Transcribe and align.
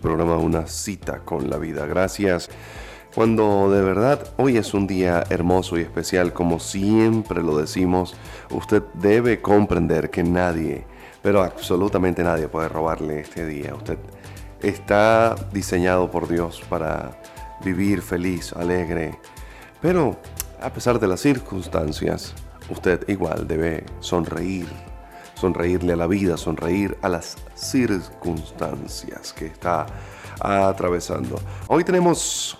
Programa 0.00 0.36
Una 0.36 0.66
cita 0.66 1.20
con 1.20 1.50
la 1.50 1.58
vida. 1.58 1.86
Gracias. 1.86 2.48
Cuando 3.14 3.70
de 3.70 3.82
verdad 3.82 4.20
hoy 4.36 4.56
es 4.56 4.74
un 4.74 4.86
día 4.86 5.24
hermoso 5.30 5.78
y 5.78 5.82
especial, 5.82 6.32
como 6.32 6.60
siempre 6.60 7.42
lo 7.42 7.58
decimos, 7.58 8.14
usted 8.50 8.82
debe 8.94 9.40
comprender 9.40 10.10
que 10.10 10.22
nadie, 10.22 10.84
pero 11.22 11.42
absolutamente 11.42 12.22
nadie 12.22 12.48
puede 12.48 12.68
robarle 12.68 13.20
este 13.20 13.46
día. 13.46 13.74
Usted 13.74 13.98
está 14.62 15.34
diseñado 15.52 16.10
por 16.10 16.28
Dios 16.28 16.62
para 16.68 17.20
vivir 17.64 18.02
feliz, 18.02 18.52
alegre, 18.52 19.18
pero 19.80 20.16
a 20.60 20.72
pesar 20.72 20.98
de 21.00 21.08
las 21.08 21.20
circunstancias, 21.20 22.34
usted 22.68 23.08
igual 23.08 23.48
debe 23.48 23.84
sonreír, 24.00 24.66
sonreírle 25.38 25.92
a 25.92 25.96
la 25.96 26.06
vida, 26.06 26.36
sonreír 26.36 26.96
a 27.02 27.08
las 27.08 27.36
circunstancias 27.54 29.32
que 29.32 29.46
está 29.46 29.86
atravesando. 30.40 31.40
Hoy 31.68 31.84
tenemos 31.84 32.58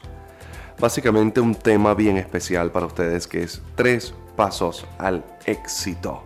básicamente 0.78 1.40
un 1.40 1.54
tema 1.54 1.94
bien 1.94 2.16
especial 2.16 2.70
para 2.70 2.86
ustedes 2.86 3.26
que 3.26 3.42
es 3.42 3.60
tres 3.74 4.14
pasos 4.36 4.86
al 4.98 5.24
éxito. 5.44 6.22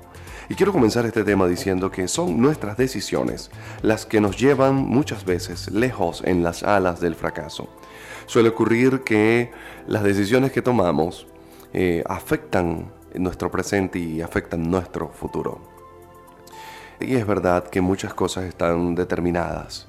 Y 0.49 0.55
quiero 0.55 0.73
comenzar 0.73 1.07
este 1.07 1.25
tema 1.25 1.47
diciendo 1.47 1.91
que 1.91 2.09
son 2.09 2.41
nuestras 2.41 2.77
decisiones 2.77 3.51
las 3.81 4.05
que 4.05 4.21
nos 4.21 4.39
llevan 4.39 4.75
muchas 4.75 5.25
veces 5.25 5.71
lejos 5.71 6.23
en 6.27 6.43
las 6.43 6.63
alas 6.63 7.01
del 7.01 7.15
fracaso. 7.15 7.69
Suele 8.27 8.51
ocurrir 8.51 9.01
que 9.01 9.51
las 9.87 10.03
decisiones 10.03 10.53
que 10.53 10.61
tomamos 10.61 11.27
eh, 11.73 12.05
afectan 12.07 12.93
nuestro 13.15 13.51
presente 13.51 13.99
y 13.99 14.21
afectan 14.21 14.71
nuestro 14.71 15.09
futuro. 15.09 15.72
Y 17.05 17.17
es 17.17 17.27
verdad 17.27 17.65
que 17.65 17.81
muchas 17.81 18.15
cosas 18.15 18.45
están 18.45 18.95
determinadas. 18.95 19.89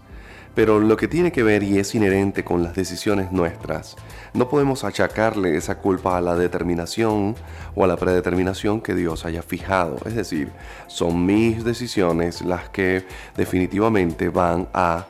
Pero 0.56 0.80
lo 0.80 0.98
que 0.98 1.08
tiene 1.08 1.32
que 1.32 1.42
ver 1.42 1.64
y 1.64 1.80
es 1.80 1.96
inherente 1.96 2.44
con 2.44 2.62
las 2.62 2.76
decisiones 2.76 3.32
nuestras, 3.32 3.96
no 4.34 4.50
podemos 4.50 4.84
achacarle 4.84 5.58
esa 5.58 5.80
culpa 5.80 6.18
a 6.18 6.22
la 6.22 6.36
determinación 6.36 7.36
o 7.74 7.84
a 7.84 7.88
la 7.88 7.98
predeterminación 7.98 8.80
que 8.80 8.94
Dios 8.94 9.26
haya 9.26 9.42
fijado. 9.42 9.98
Es 10.06 10.14
decir, 10.14 10.52
son 10.88 11.26
mis 11.26 11.64
decisiones 11.64 12.42
las 12.42 12.70
que 12.70 13.04
definitivamente 13.36 14.30
van 14.30 14.68
a 14.74 15.08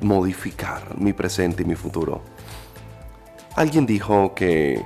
modificar 0.00 0.96
mi 0.96 1.12
presente 1.12 1.64
y 1.64 1.66
mi 1.66 1.74
futuro. 1.74 2.22
Alguien 3.56 3.86
dijo 3.86 4.32
que 4.34 4.80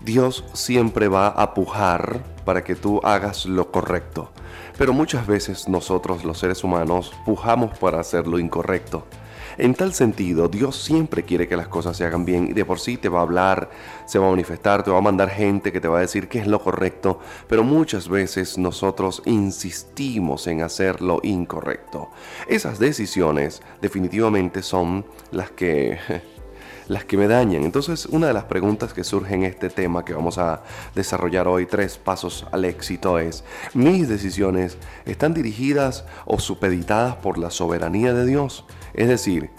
Dios 0.00 0.44
siempre 0.54 1.08
va 1.08 1.28
a 1.28 1.52
pujar 1.52 2.22
para 2.44 2.64
que 2.64 2.74
tú 2.74 3.00
hagas 3.04 3.44
lo 3.44 3.70
correcto. 3.70 4.30
Pero 4.78 4.94
muchas 4.94 5.26
veces 5.26 5.68
nosotros 5.68 6.24
los 6.24 6.38
seres 6.38 6.64
humanos 6.64 7.12
pujamos 7.26 7.76
para 7.78 8.00
hacer 8.00 8.26
lo 8.26 8.38
incorrecto. 8.38 9.06
En 9.58 9.74
tal 9.74 9.92
sentido, 9.92 10.48
Dios 10.48 10.76
siempre 10.82 11.24
quiere 11.24 11.46
que 11.46 11.56
las 11.56 11.68
cosas 11.68 11.94
se 11.94 12.04
hagan 12.06 12.24
bien 12.24 12.48
y 12.48 12.52
de 12.54 12.64
por 12.64 12.80
sí 12.80 12.96
te 12.96 13.10
va 13.10 13.18
a 13.18 13.22
hablar, 13.22 13.68
se 14.06 14.18
va 14.18 14.26
a 14.26 14.30
manifestar, 14.30 14.82
te 14.82 14.90
va 14.90 14.96
a 14.96 15.02
mandar 15.02 15.28
gente 15.28 15.70
que 15.70 15.82
te 15.82 15.88
va 15.88 15.98
a 15.98 16.00
decir 16.00 16.28
qué 16.28 16.38
es 16.38 16.46
lo 16.46 16.62
correcto, 16.62 17.20
pero 17.46 17.62
muchas 17.62 18.08
veces 18.08 18.56
nosotros 18.56 19.20
insistimos 19.26 20.46
en 20.46 20.62
hacer 20.62 21.02
lo 21.02 21.20
incorrecto. 21.22 22.08
Esas 22.48 22.78
decisiones 22.78 23.60
definitivamente 23.82 24.62
son 24.62 25.04
las 25.30 25.50
que 25.50 25.98
las 26.90 27.04
que 27.04 27.16
me 27.16 27.28
dañan. 27.28 27.62
Entonces, 27.62 28.06
una 28.06 28.26
de 28.26 28.32
las 28.32 28.44
preguntas 28.44 28.92
que 28.92 29.04
surge 29.04 29.36
en 29.36 29.44
este 29.44 29.70
tema 29.70 30.04
que 30.04 30.12
vamos 30.12 30.38
a 30.38 30.64
desarrollar 30.92 31.46
hoy, 31.46 31.66
tres 31.66 31.96
pasos 31.96 32.48
al 32.50 32.64
éxito, 32.64 33.20
es, 33.20 33.44
¿mis 33.74 34.08
decisiones 34.08 34.76
están 35.06 35.32
dirigidas 35.32 36.04
o 36.24 36.40
supeditadas 36.40 37.14
por 37.14 37.38
la 37.38 37.50
soberanía 37.50 38.12
de 38.12 38.26
Dios? 38.26 38.64
Es 38.92 39.06
decir, 39.06 39.50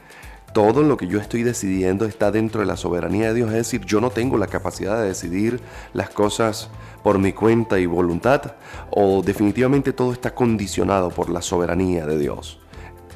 todo 0.54 0.84
lo 0.84 0.98
que 0.98 1.08
yo 1.08 1.22
estoy 1.22 1.44
decidiendo 1.44 2.04
está 2.04 2.32
dentro 2.32 2.60
de 2.60 2.68
la 2.68 2.76
soberanía 2.76 3.30
de 3.30 3.36
Dios. 3.36 3.50
Es 3.52 3.56
decir, 3.56 3.86
yo 3.86 4.02
no 4.02 4.10
tengo 4.10 4.38
la 4.38 4.48
capacidad 4.48 5.00
de 5.00 5.08
decidir 5.08 5.62
las 5.94 6.10
cosas 6.10 6.70
por 7.02 7.18
mi 7.18 7.32
cuenta 7.32 7.80
y 7.80 7.86
voluntad 7.86 8.56
o 8.90 9.22
definitivamente 9.22 9.94
todo 9.94 10.12
está 10.12 10.36
condicionado 10.36 11.12
por 11.12 11.30
la 11.30 11.42
soberanía 11.42 12.06
de 12.06 12.20
Dios. 12.20 12.61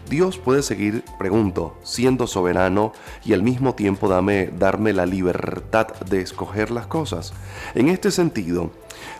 Dios 0.09 0.37
puede 0.37 0.61
seguir, 0.61 1.03
pregunto, 1.17 1.77
siendo 1.83 2.27
soberano 2.27 2.93
y 3.23 3.33
al 3.33 3.41
mismo 3.41 3.73
tiempo 3.73 4.07
darme 4.07 4.93
la 4.93 5.05
libertad 5.05 5.87
de 6.09 6.21
escoger 6.21 6.71
las 6.71 6.87
cosas. 6.87 7.33
En 7.73 7.89
este 7.89 8.11
sentido, 8.11 8.71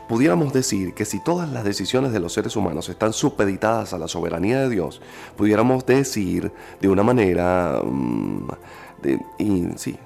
pudiéramos 0.07 0.53
decir 0.53 0.93
que 0.93 1.05
si 1.05 1.19
todas 1.19 1.49
las 1.49 1.63
decisiones 1.63 2.11
de 2.11 2.19
los 2.19 2.33
seres 2.33 2.55
humanos 2.55 2.89
están 2.89 3.13
supeditadas 3.13 3.93
a 3.93 3.97
la 3.97 4.07
soberanía 4.07 4.59
de 4.61 4.69
Dios, 4.69 5.01
pudiéramos 5.35 5.85
decir 5.85 6.51
de 6.79 6.89
una 6.89 7.03
manera... 7.03 7.81
Mm, 7.83 8.47
y, 9.37 9.67
sí, 9.75 9.97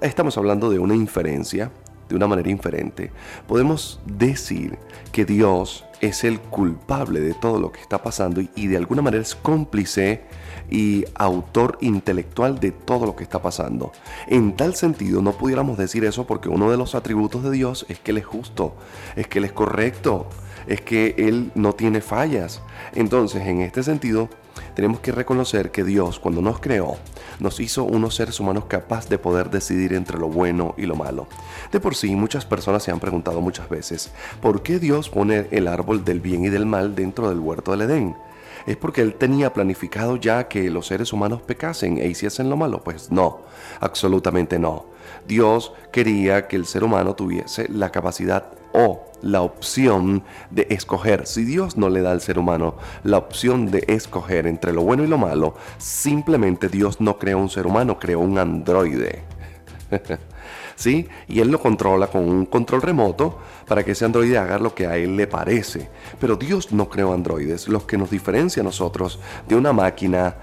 estamos 0.00 0.36
hablando 0.38 0.70
de 0.70 0.78
una 0.78 0.94
inferencia, 0.94 1.70
de 2.08 2.16
una 2.16 2.26
manera 2.26 2.50
inferente. 2.50 3.10
Podemos 3.46 4.00
decir 4.06 4.78
que 5.12 5.24
Dios 5.24 5.84
es 6.00 6.24
el 6.24 6.40
culpable 6.40 7.20
de 7.20 7.34
todo 7.34 7.58
lo 7.58 7.72
que 7.72 7.80
está 7.80 8.02
pasando 8.02 8.40
y, 8.54 8.66
de 8.66 8.76
alguna 8.76 9.02
manera 9.02 9.22
es 9.22 9.34
cómplice 9.34 10.22
y 10.70 11.04
autor 11.14 11.78
intelectual 11.80 12.60
de 12.60 12.72
todo 12.72 13.06
lo 13.06 13.16
que 13.16 13.24
está 13.24 13.40
pasando. 13.40 13.92
En 14.26 14.56
tal 14.56 14.74
sentido 14.74 15.22
no 15.22 15.32
pudiéramos 15.32 15.78
decir 15.78 16.04
eso 16.04 16.26
porque 16.26 16.48
uno 16.48 16.70
de 16.70 16.76
los 16.76 16.94
atributos 16.94 17.42
de 17.42 17.50
Dios 17.50 17.86
es 17.88 17.98
que 17.98 18.12
Él 18.12 18.18
es 18.18 18.26
justo, 18.26 18.74
es 19.16 19.26
que 19.26 19.38
Él 19.38 19.46
es 19.46 19.52
correcto, 19.52 20.26
es 20.66 20.80
que 20.80 21.14
Él 21.18 21.50
no 21.54 21.74
tiene 21.74 22.00
fallas. 22.00 22.62
Entonces 22.94 23.46
en 23.46 23.60
este 23.62 23.82
sentido 23.82 24.28
tenemos 24.78 25.00
que 25.00 25.10
reconocer 25.10 25.72
que 25.72 25.82
Dios 25.82 26.20
cuando 26.20 26.40
nos 26.40 26.60
creó 26.60 26.98
nos 27.40 27.58
hizo 27.58 27.82
unos 27.82 28.14
seres 28.14 28.38
humanos 28.38 28.66
capaz 28.68 29.08
de 29.08 29.18
poder 29.18 29.50
decidir 29.50 29.92
entre 29.92 30.16
lo 30.18 30.28
bueno 30.28 30.76
y 30.78 30.86
lo 30.86 30.94
malo. 30.94 31.26
De 31.72 31.80
por 31.80 31.96
sí, 31.96 32.14
muchas 32.14 32.46
personas 32.46 32.84
se 32.84 32.92
han 32.92 33.00
preguntado 33.00 33.40
muchas 33.40 33.68
veces, 33.68 34.12
¿por 34.40 34.62
qué 34.62 34.78
Dios 34.78 35.08
pone 35.08 35.48
el 35.50 35.66
árbol 35.66 36.04
del 36.04 36.20
bien 36.20 36.44
y 36.44 36.48
del 36.48 36.64
mal 36.64 36.94
dentro 36.94 37.28
del 37.28 37.40
huerto 37.40 37.72
del 37.72 37.90
Edén? 37.90 38.16
¿Es 38.66 38.76
porque 38.76 39.00
él 39.00 39.14
tenía 39.14 39.52
planificado 39.52 40.14
ya 40.14 40.46
que 40.46 40.70
los 40.70 40.86
seres 40.86 41.12
humanos 41.12 41.42
pecasen 41.42 41.98
e 41.98 42.06
hiciesen 42.06 42.48
lo 42.48 42.56
malo? 42.56 42.84
Pues 42.84 43.10
no, 43.10 43.40
absolutamente 43.80 44.60
no. 44.60 44.86
Dios 45.26 45.72
quería 45.90 46.46
que 46.46 46.54
el 46.54 46.66
ser 46.66 46.84
humano 46.84 47.16
tuviese 47.16 47.66
la 47.68 47.90
capacidad 47.90 48.52
o 48.72 49.04
la 49.22 49.42
opción 49.42 50.22
de 50.50 50.66
escoger. 50.70 51.26
Si 51.26 51.44
Dios 51.44 51.76
no 51.76 51.88
le 51.88 52.02
da 52.02 52.12
al 52.12 52.20
ser 52.20 52.38
humano 52.38 52.76
la 53.02 53.18
opción 53.18 53.70
de 53.70 53.84
escoger 53.88 54.46
entre 54.46 54.72
lo 54.72 54.82
bueno 54.82 55.04
y 55.04 55.08
lo 55.08 55.18
malo, 55.18 55.54
simplemente 55.78 56.68
Dios 56.68 57.00
no 57.00 57.18
creó 57.18 57.38
un 57.38 57.50
ser 57.50 57.66
humano, 57.66 57.98
creó 57.98 58.20
un 58.20 58.38
androide. 58.38 59.24
¿Sí? 60.76 61.08
Y 61.26 61.40
él 61.40 61.50
lo 61.50 61.58
controla 61.58 62.06
con 62.06 62.28
un 62.28 62.46
control 62.46 62.82
remoto 62.82 63.38
para 63.66 63.82
que 63.84 63.92
ese 63.92 64.04
androide 64.04 64.38
haga 64.38 64.60
lo 64.60 64.74
que 64.74 64.86
a 64.86 64.96
él 64.96 65.16
le 65.16 65.26
parece. 65.26 65.88
Pero 66.20 66.36
Dios 66.36 66.70
no 66.72 66.88
creó 66.88 67.12
androides. 67.12 67.68
Lo 67.68 67.84
que 67.84 67.98
nos 67.98 68.10
diferencia 68.10 68.60
a 68.60 68.64
nosotros 68.64 69.18
de 69.48 69.56
una 69.56 69.72
máquina 69.72 70.36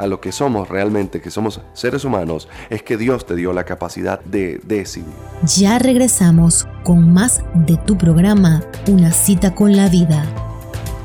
a 0.00 0.06
lo 0.06 0.20
que 0.20 0.32
somos 0.32 0.68
realmente, 0.68 1.20
que 1.20 1.30
somos 1.30 1.60
seres 1.72 2.04
humanos, 2.04 2.48
es 2.70 2.82
que 2.82 2.96
Dios 2.96 3.26
te 3.26 3.36
dio 3.36 3.52
la 3.52 3.64
capacidad 3.64 4.20
de 4.20 4.60
decidir. 4.64 5.12
Ya 5.56 5.78
regresamos 5.78 6.66
con 6.84 7.12
más 7.12 7.42
de 7.54 7.76
tu 7.76 7.96
programa, 7.98 8.62
Una 8.88 9.12
cita 9.12 9.54
con 9.54 9.76
la 9.76 9.88
vida. 9.88 10.24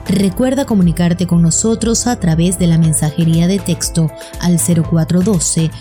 Recuerda 0.08 0.66
comunicarte 0.66 1.28
con 1.28 1.42
nosotros 1.42 2.08
a 2.08 2.20
través 2.20 2.60
de 2.60 2.68
la 2.68 2.78
mensajería 2.78 3.48
de 3.48 3.60
texto 3.60 4.12
al 4.40 4.60
0412 4.60 5.72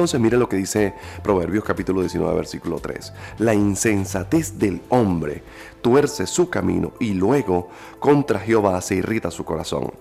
Entonces 0.00 0.18
mire 0.18 0.38
lo 0.38 0.48
que 0.48 0.56
dice 0.56 0.94
Proverbios 1.22 1.62
capítulo 1.62 2.00
19 2.00 2.34
versículo 2.34 2.78
3. 2.78 3.12
La 3.36 3.52
insensatez 3.52 4.58
del 4.58 4.80
hombre 4.88 5.42
tuerce 5.82 6.26
su 6.26 6.48
camino 6.48 6.94
y 7.00 7.12
luego 7.12 7.68
contra 7.98 8.40
Jehová 8.40 8.80
se 8.80 8.94
irrita 8.94 9.30
su 9.30 9.44
corazón. 9.44 9.92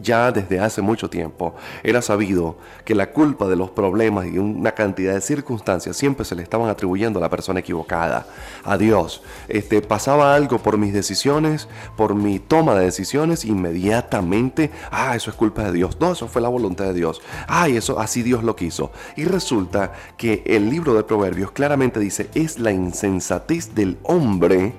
Ya 0.00 0.32
desde 0.32 0.60
hace 0.60 0.82
mucho 0.82 1.10
tiempo 1.10 1.54
era 1.82 2.02
sabido 2.02 2.56
que 2.84 2.94
la 2.94 3.10
culpa 3.10 3.46
de 3.46 3.56
los 3.56 3.70
problemas 3.70 4.26
y 4.26 4.38
una 4.38 4.72
cantidad 4.72 5.14
de 5.14 5.20
circunstancias 5.20 5.96
siempre 5.96 6.24
se 6.24 6.34
le 6.34 6.42
estaban 6.42 6.68
atribuyendo 6.68 7.18
a 7.18 7.22
la 7.22 7.28
persona 7.28 7.60
equivocada, 7.60 8.26
a 8.64 8.78
Dios. 8.78 9.22
Este, 9.48 9.82
pasaba 9.82 10.34
algo 10.34 10.58
por 10.58 10.78
mis 10.78 10.92
decisiones, 10.92 11.68
por 11.96 12.14
mi 12.14 12.38
toma 12.38 12.74
de 12.74 12.84
decisiones, 12.84 13.44
inmediatamente, 13.44 14.70
ah, 14.90 15.16
eso 15.16 15.30
es 15.30 15.36
culpa 15.36 15.64
de 15.64 15.72
Dios, 15.72 15.98
no, 16.00 16.12
eso 16.12 16.28
fue 16.28 16.42
la 16.42 16.48
voluntad 16.48 16.86
de 16.86 16.94
Dios, 16.94 17.20
ay, 17.46 17.76
eso 17.76 17.98
así 17.98 18.22
Dios 18.22 18.44
lo 18.44 18.56
quiso. 18.56 18.92
Y 19.16 19.24
resulta 19.24 19.92
que 20.16 20.42
el 20.46 20.70
libro 20.70 20.94
de 20.94 21.04
Proverbios 21.04 21.50
claramente 21.50 22.00
dice, 22.00 22.30
es 22.34 22.58
la 22.58 22.72
insensatez 22.72 23.74
del 23.74 23.98
hombre 24.02 24.74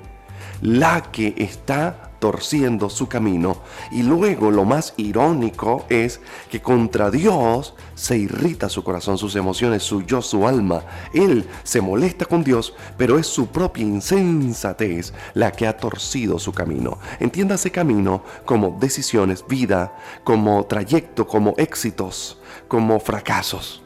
la 0.61 1.01
que 1.11 1.33
está 1.37 2.08
torciendo 2.19 2.89
su 2.89 3.07
camino. 3.07 3.57
Y 3.91 4.03
luego 4.03 4.51
lo 4.51 4.65
más 4.65 4.93
irónico 4.97 5.85
es 5.89 6.21
que 6.49 6.61
contra 6.61 7.09
Dios 7.09 7.73
se 7.95 8.17
irrita 8.17 8.69
su 8.69 8.83
corazón, 8.83 9.17
sus 9.17 9.35
emociones, 9.35 9.83
su 9.83 10.03
yo, 10.03 10.21
su 10.21 10.47
alma. 10.47 10.83
Él 11.13 11.47
se 11.63 11.81
molesta 11.81 12.25
con 12.25 12.43
Dios, 12.43 12.73
pero 12.97 13.17
es 13.17 13.27
su 13.27 13.47
propia 13.47 13.83
insensatez 13.83 15.13
la 15.33 15.51
que 15.51 15.67
ha 15.67 15.77
torcido 15.77 16.39
su 16.39 16.51
camino. 16.51 16.99
Entiéndase 17.19 17.71
camino 17.71 18.23
como 18.45 18.77
decisiones, 18.79 19.45
vida, 19.47 19.95
como 20.23 20.65
trayecto, 20.65 21.27
como 21.27 21.53
éxitos, 21.57 22.39
como 22.67 22.99
fracasos. 22.99 23.81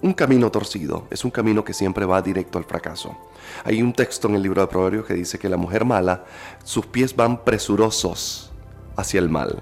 Un 0.00 0.12
camino 0.12 0.50
torcido 0.52 1.08
es 1.10 1.24
un 1.24 1.32
camino 1.32 1.64
que 1.64 1.74
siempre 1.74 2.04
va 2.04 2.22
directo 2.22 2.56
al 2.58 2.64
fracaso. 2.64 3.16
Hay 3.64 3.82
un 3.82 3.92
texto 3.92 4.28
en 4.28 4.36
el 4.36 4.42
libro 4.42 4.60
de 4.60 4.68
Proverbios 4.68 5.06
que 5.06 5.14
dice 5.14 5.40
que 5.40 5.48
la 5.48 5.56
mujer 5.56 5.84
mala, 5.84 6.24
sus 6.62 6.86
pies 6.86 7.16
van 7.16 7.44
presurosos 7.44 8.52
hacia 8.96 9.18
el 9.18 9.28
mal. 9.28 9.60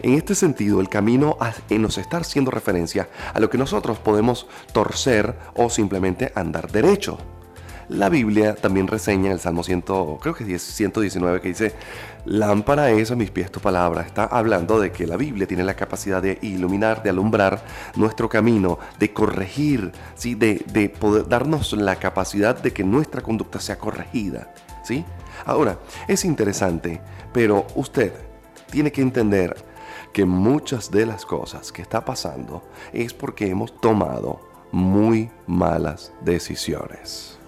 En 0.00 0.14
este 0.14 0.34
sentido, 0.34 0.80
el 0.80 0.88
camino 0.88 1.36
nos 1.68 1.98
está 1.98 2.18
haciendo 2.18 2.50
referencia 2.50 3.10
a 3.34 3.40
lo 3.40 3.50
que 3.50 3.58
nosotros 3.58 3.98
podemos 3.98 4.46
torcer 4.72 5.36
o 5.54 5.68
simplemente 5.68 6.32
andar 6.34 6.70
derecho. 6.70 7.18
La 7.88 8.08
Biblia 8.08 8.54
también 8.54 8.86
reseña 8.86 9.26
en 9.26 9.32
el 9.32 9.40
Salmo 9.40 9.64
100, 9.64 9.82
creo 10.20 10.34
que 10.34 10.58
119 10.58 11.40
que 11.40 11.48
dice, 11.48 11.74
lámpara 12.28 12.90
es 12.90 13.10
a 13.10 13.16
mis 13.16 13.30
pies 13.30 13.50
tu 13.50 13.60
palabra. 13.60 14.02
Está 14.02 14.24
hablando 14.24 14.78
de 14.78 14.92
que 14.92 15.06
la 15.06 15.16
Biblia 15.16 15.46
tiene 15.46 15.64
la 15.64 15.74
capacidad 15.74 16.22
de 16.22 16.38
iluminar, 16.42 17.02
de 17.02 17.10
alumbrar 17.10 17.62
nuestro 17.96 18.28
camino, 18.28 18.78
de 18.98 19.12
corregir, 19.12 19.92
¿sí? 20.14 20.34
de, 20.34 20.62
de 20.72 20.90
poder 20.90 21.26
darnos 21.28 21.72
la 21.72 21.96
capacidad 21.96 22.56
de 22.56 22.72
que 22.72 22.84
nuestra 22.84 23.22
conducta 23.22 23.60
sea 23.60 23.78
corregida. 23.78 24.52
¿sí? 24.84 25.04
Ahora, 25.46 25.78
es 26.06 26.24
interesante, 26.24 27.00
pero 27.32 27.66
usted 27.74 28.12
tiene 28.70 28.92
que 28.92 29.00
entender 29.00 29.56
que 30.12 30.26
muchas 30.26 30.90
de 30.90 31.06
las 31.06 31.24
cosas 31.24 31.72
que 31.72 31.82
está 31.82 32.04
pasando 32.04 32.62
es 32.92 33.14
porque 33.14 33.48
hemos 33.48 33.80
tomado 33.80 34.40
muy 34.70 35.30
malas 35.46 36.12
decisiones. 36.20 37.38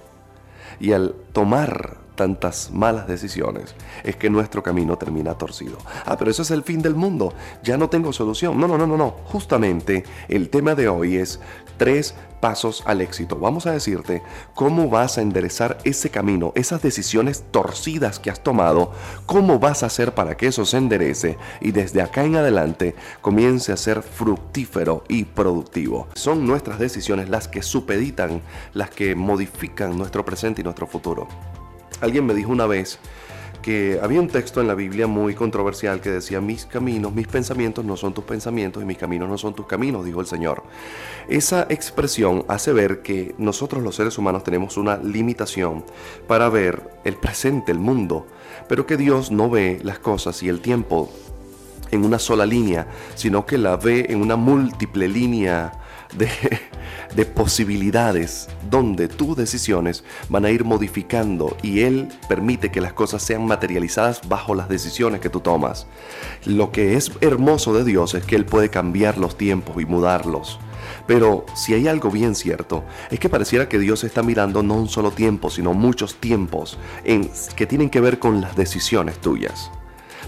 Y 0.79 0.93
al 0.93 1.15
tomar 1.33 2.00
tantas 2.21 2.71
malas 2.71 3.09
decisiones 3.09 3.75
es 4.05 4.15
que 4.15 4.29
nuestro 4.29 4.63
camino 4.63 4.99
termina 4.99 5.39
torcido. 5.39 5.79
Ah, 6.05 6.19
pero 6.19 6.31
eso 6.31 6.43
es 6.43 6.51
el 6.51 6.63
fin 6.63 6.83
del 6.83 6.95
mundo. 6.95 7.33
Ya 7.63 7.79
no 7.79 7.89
tengo 7.89 8.13
solución. 8.13 8.61
No, 8.61 8.69
no, 8.69 8.77
no, 8.77 8.87
no, 8.87 8.99
no. 8.99 9.17
Justamente 9.25 10.05
el 10.29 10.51
tema 10.51 10.75
de 10.75 10.87
hoy 10.87 11.17
es 11.17 11.41
tres 11.79 12.15
pasos 12.41 12.83
al 12.85 13.01
éxito. 13.01 13.37
Vamos 13.37 13.65
a 13.65 13.73
decirte 13.73 14.23
cómo 14.55 14.91
vas 14.91 15.17
a 15.17 15.23
enderezar 15.23 15.79
ese 15.85 16.11
camino, 16.11 16.53
esas 16.57 16.83
decisiones 16.83 17.43
torcidas 17.51 18.19
que 18.19 18.29
has 18.29 18.43
tomado, 18.43 18.93
cómo 19.25 19.59
vas 19.59 19.83
a 19.83 19.87
hacer 19.87 20.13
para 20.13 20.37
que 20.37 20.49
eso 20.49 20.67
se 20.67 20.77
enderece 20.77 21.39
y 21.63 21.71
desde 21.71 22.03
acá 22.03 22.25
en 22.25 22.37
adelante 22.37 22.95
comience 23.23 23.73
a 23.73 23.79
ser 23.79 24.03
fructífero 24.03 25.05
y 25.09 25.25
productivo. 25.25 26.07
Son 26.17 26.47
nuestras 26.47 26.79
decisiones 26.79 27.31
las 27.31 27.49
que 27.49 27.63
supeditan, 27.63 28.43
las 28.75 28.91
que 28.91 29.15
modifican 29.15 29.97
nuestro 29.97 30.23
presente 30.23 30.61
y 30.61 30.65
nuestro 30.65 30.87
futuro. 30.87 31.29
Alguien 32.01 32.27
me 32.27 32.35
dijo 32.35 32.51
una 32.51 32.67
vez 32.67 32.99
que 33.61 33.99
había 34.03 34.21
un 34.21 34.29
texto 34.29 34.61
en 34.61 34.67
la 34.67 34.75
Biblia 34.75 35.07
muy 35.07 35.35
controversial 35.35 36.01
que 36.01 36.11
decía, 36.11 36.41
mis 36.41 36.65
caminos, 36.65 37.13
mis 37.13 37.29
pensamientos 37.29 37.85
no 37.85 37.97
son 37.97 38.15
tus 38.15 38.25
pensamientos 38.25 38.83
y 38.83 38.87
mis 38.87 38.99
caminos 38.99 39.29
no 39.29 39.37
son 39.37 39.55
tus 39.55 39.67
caminos, 39.67 40.05
dijo 40.05 40.21
el 40.21 40.27
Señor. 40.27 40.63
Esa 41.29 41.67
expresión 41.69 42.45
hace 42.49 42.73
ver 42.73 43.03
que 43.03 43.35
nosotros 43.39 43.83
los 43.83 43.97
seres 43.97 44.17
humanos 44.19 44.45
tenemos 44.45 44.77
una 44.77 44.97
limitación 44.97 45.85
para 46.27 46.49
ver 46.49 46.91
el 47.05 47.17
presente, 47.17 47.73
el 47.73 47.79
mundo, 47.79 48.27
pero 48.69 48.87
que 48.87 48.97
Dios 48.97 49.31
no 49.31 49.51
ve 49.51 49.79
las 49.83 49.99
cosas 49.99 50.43
y 50.43 50.49
el 50.49 50.61
tiempo 50.61 51.11
en 51.91 52.05
una 52.05 52.19
sola 52.19 52.47
línea, 52.47 52.87
sino 53.15 53.45
que 53.47 53.59
la 53.59 53.77
ve 53.77 54.07
en 54.09 54.21
una 54.23 54.37
múltiple 54.37 55.09
línea 55.09 55.73
de, 56.17 56.29
de 57.15 57.25
posibilidades 57.25 58.49
donde 58.71 59.09
tus 59.09 59.37
decisiones 59.37 60.05
van 60.29 60.45
a 60.45 60.51
ir 60.51 60.65
modificando 60.65 61.57
y 61.63 61.81
Él 61.81 62.09
permite 62.29 62.71
que 62.71 62.81
las 62.81 62.93
cosas 62.93 63.23
sean 63.23 63.47
materializadas 63.47 64.29
bajo 64.29 64.55
las 64.55 64.69
decisiones 64.69 65.21
que 65.21 65.31
tú 65.31 65.41
tomas. 65.41 65.87
Lo 66.45 66.71
que 66.73 66.97
es 66.97 67.13
hermoso 67.21 67.75
de 67.75 67.85
Dios 67.85 68.15
es 68.15 68.25
que 68.25 68.37
Él 68.37 68.47
puede 68.47 68.71
cambiar 68.71 69.19
los 69.19 69.37
tiempos 69.37 69.81
y 69.81 69.87
mudarlos. 69.87 70.59
Pero 71.07 71.45
si 71.55 71.75
hay 71.75 71.89
algo 71.89 72.11
bien 72.11 72.35
cierto, 72.35 72.85
es 73.11 73.19
que 73.19 73.29
pareciera 73.29 73.69
que 73.69 73.79
Dios 73.79 74.05
está 74.05 74.23
mirando 74.23 74.63
no 74.63 74.75
un 74.75 74.89
solo 74.89 75.11
tiempo, 75.11 75.51
sino 75.51 75.75
muchos 75.75 76.15
tiempos 76.17 76.79
que 77.57 77.67
tienen 77.67 77.91
que 77.91 78.01
ver 78.01 78.19
con 78.19 78.41
las 78.41 78.57
decisiones 78.57 79.19
tuyas. 79.19 79.71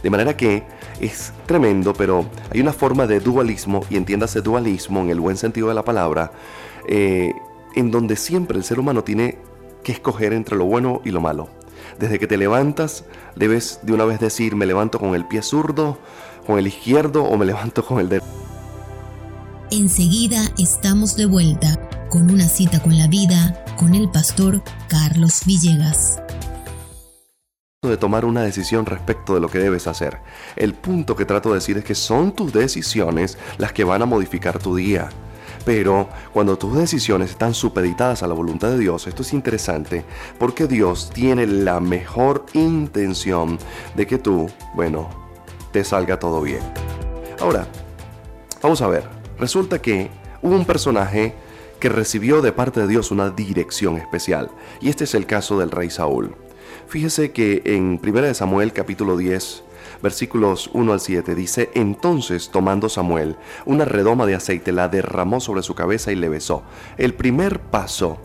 De 0.03 0.11
manera 0.11 0.37
que 0.37 0.65
es 1.01 1.33
tremendo, 1.47 1.93
pero 1.95 2.27
hay 2.51 2.61
una 2.61 2.73
forma 2.73 3.07
de 3.07 3.21
dualismo, 3.21 3.85
y 3.89 3.97
entiéndase 3.97 4.41
dualismo 4.41 5.01
en 5.01 5.11
el 5.11 5.21
buen 5.21 5.37
sentido 5.37 5.69
de 5.69 5.75
la 5.75 5.85
palabra, 5.85 6.33
eh, 6.89 7.33
en 7.75 7.91
donde 7.91 8.17
siempre 8.17 8.59
el 8.59 8.65
ser 8.65 8.81
humano 8.81 9.05
tiene 9.05 9.39
que 9.85 9.93
escoger 9.93 10.33
entre 10.33 10.57
lo 10.57 10.65
bueno 10.65 11.01
y 11.05 11.11
lo 11.11 11.21
malo. 11.21 11.49
Desde 11.99 12.19
que 12.19 12.27
te 12.27 12.37
levantas, 12.37 13.05
debes 13.37 13.81
de 13.83 13.93
una 13.93 14.05
vez 14.05 14.19
decir, 14.19 14.57
me 14.57 14.67
levanto 14.67 14.99
con 14.99 15.15
el 15.15 15.27
pie 15.27 15.43
zurdo, 15.43 15.99
con 16.47 16.59
el 16.59 16.67
izquierdo 16.67 17.25
o 17.25 17.37
me 17.37 17.45
levanto 17.45 17.85
con 17.85 18.01
el 18.01 18.09
derecho. 18.09 18.27
Enseguida 19.71 20.43
estamos 20.59 21.17
de 21.17 21.27
vuelta 21.27 21.89
con 22.11 22.31
una 22.31 22.47
cita 22.49 22.81
con 22.83 22.99
la 22.99 23.07
vida 23.07 23.65
con 23.79 23.95
el 23.95 24.11
pastor 24.11 24.63
Carlos 24.89 25.43
Villegas 25.47 26.21
de 27.89 27.97
tomar 27.97 28.25
una 28.25 28.45
decisión 28.45 28.87
respecto 28.87 29.35
de 29.35 29.41
lo 29.41 29.49
que 29.49 29.59
debes 29.59 29.89
hacer. 29.89 30.21
El 30.55 30.73
punto 30.73 31.17
que 31.17 31.25
trato 31.25 31.49
de 31.49 31.57
decir 31.57 31.79
es 31.79 31.85
que 31.85 31.97
son 31.97 32.31
tus 32.31 32.53
decisiones 32.53 33.39
las 33.59 33.73
que 33.73 33.83
van 33.83 34.03
a 34.03 34.07
modificar 34.07 34.61
tu 34.61 34.77
día. 34.77 35.09
Pero 35.65 36.09
cuando 36.33 36.57
tus 36.57 36.77
decisiones 36.77 37.31
están 37.31 37.55
supeditadas 37.55 38.23
a 38.23 38.29
la 38.29 38.35
voluntad 38.35 38.71
de 38.71 38.79
Dios, 38.79 39.09
esto 39.09 39.23
es 39.23 39.33
interesante 39.33 40.05
porque 40.39 40.69
Dios 40.69 41.11
tiene 41.13 41.45
la 41.45 41.81
mejor 41.81 42.47
intención 42.53 43.59
de 43.97 44.07
que 44.07 44.19
tú, 44.19 44.49
bueno, 44.77 45.11
te 45.73 45.83
salga 45.83 46.21
todo 46.21 46.41
bien. 46.41 46.63
Ahora, 47.41 47.67
vamos 48.63 48.81
a 48.81 48.87
ver, 48.87 49.09
resulta 49.41 49.83
que 49.83 50.09
hubo 50.41 50.55
un 50.55 50.67
personaje 50.67 51.35
que 51.81 51.89
recibió 51.89 52.43
de 52.43 52.53
parte 52.53 52.79
de 52.79 52.87
Dios 52.87 53.11
una 53.11 53.31
dirección 53.31 53.97
especial, 53.97 54.53
y 54.81 54.89
este 54.89 55.03
es 55.03 55.17
el 55.17 55.27
caso 55.27 55.59
del 55.59 55.73
rey 55.73 55.91
Saúl. 55.91 56.37
Fíjese 56.93 57.33
que 57.33 57.63
en 57.65 57.99
1 58.05 58.35
Samuel 58.35 58.75
capítulo 58.75 59.17
10, 59.17 59.65
versículos 60.03 60.69
1 60.75 60.93
al 60.93 61.01
7 61.01 61.35
dice, 61.35 61.71
entonces 61.73 62.51
tomando 62.51 62.91
Samuel 62.91 63.37
una 63.65 63.87
redoma 63.87 64.27
de 64.27 64.35
aceite 64.35 64.73
la 64.73 64.91
derramó 64.91 65.41
sobre 65.41 65.63
su 65.63 65.75
cabeza 65.75 66.13
y 66.13 66.17
le 66.17 66.29
besó. 66.29 66.65
El 66.99 67.15
primer 67.15 67.61
paso 67.61 68.19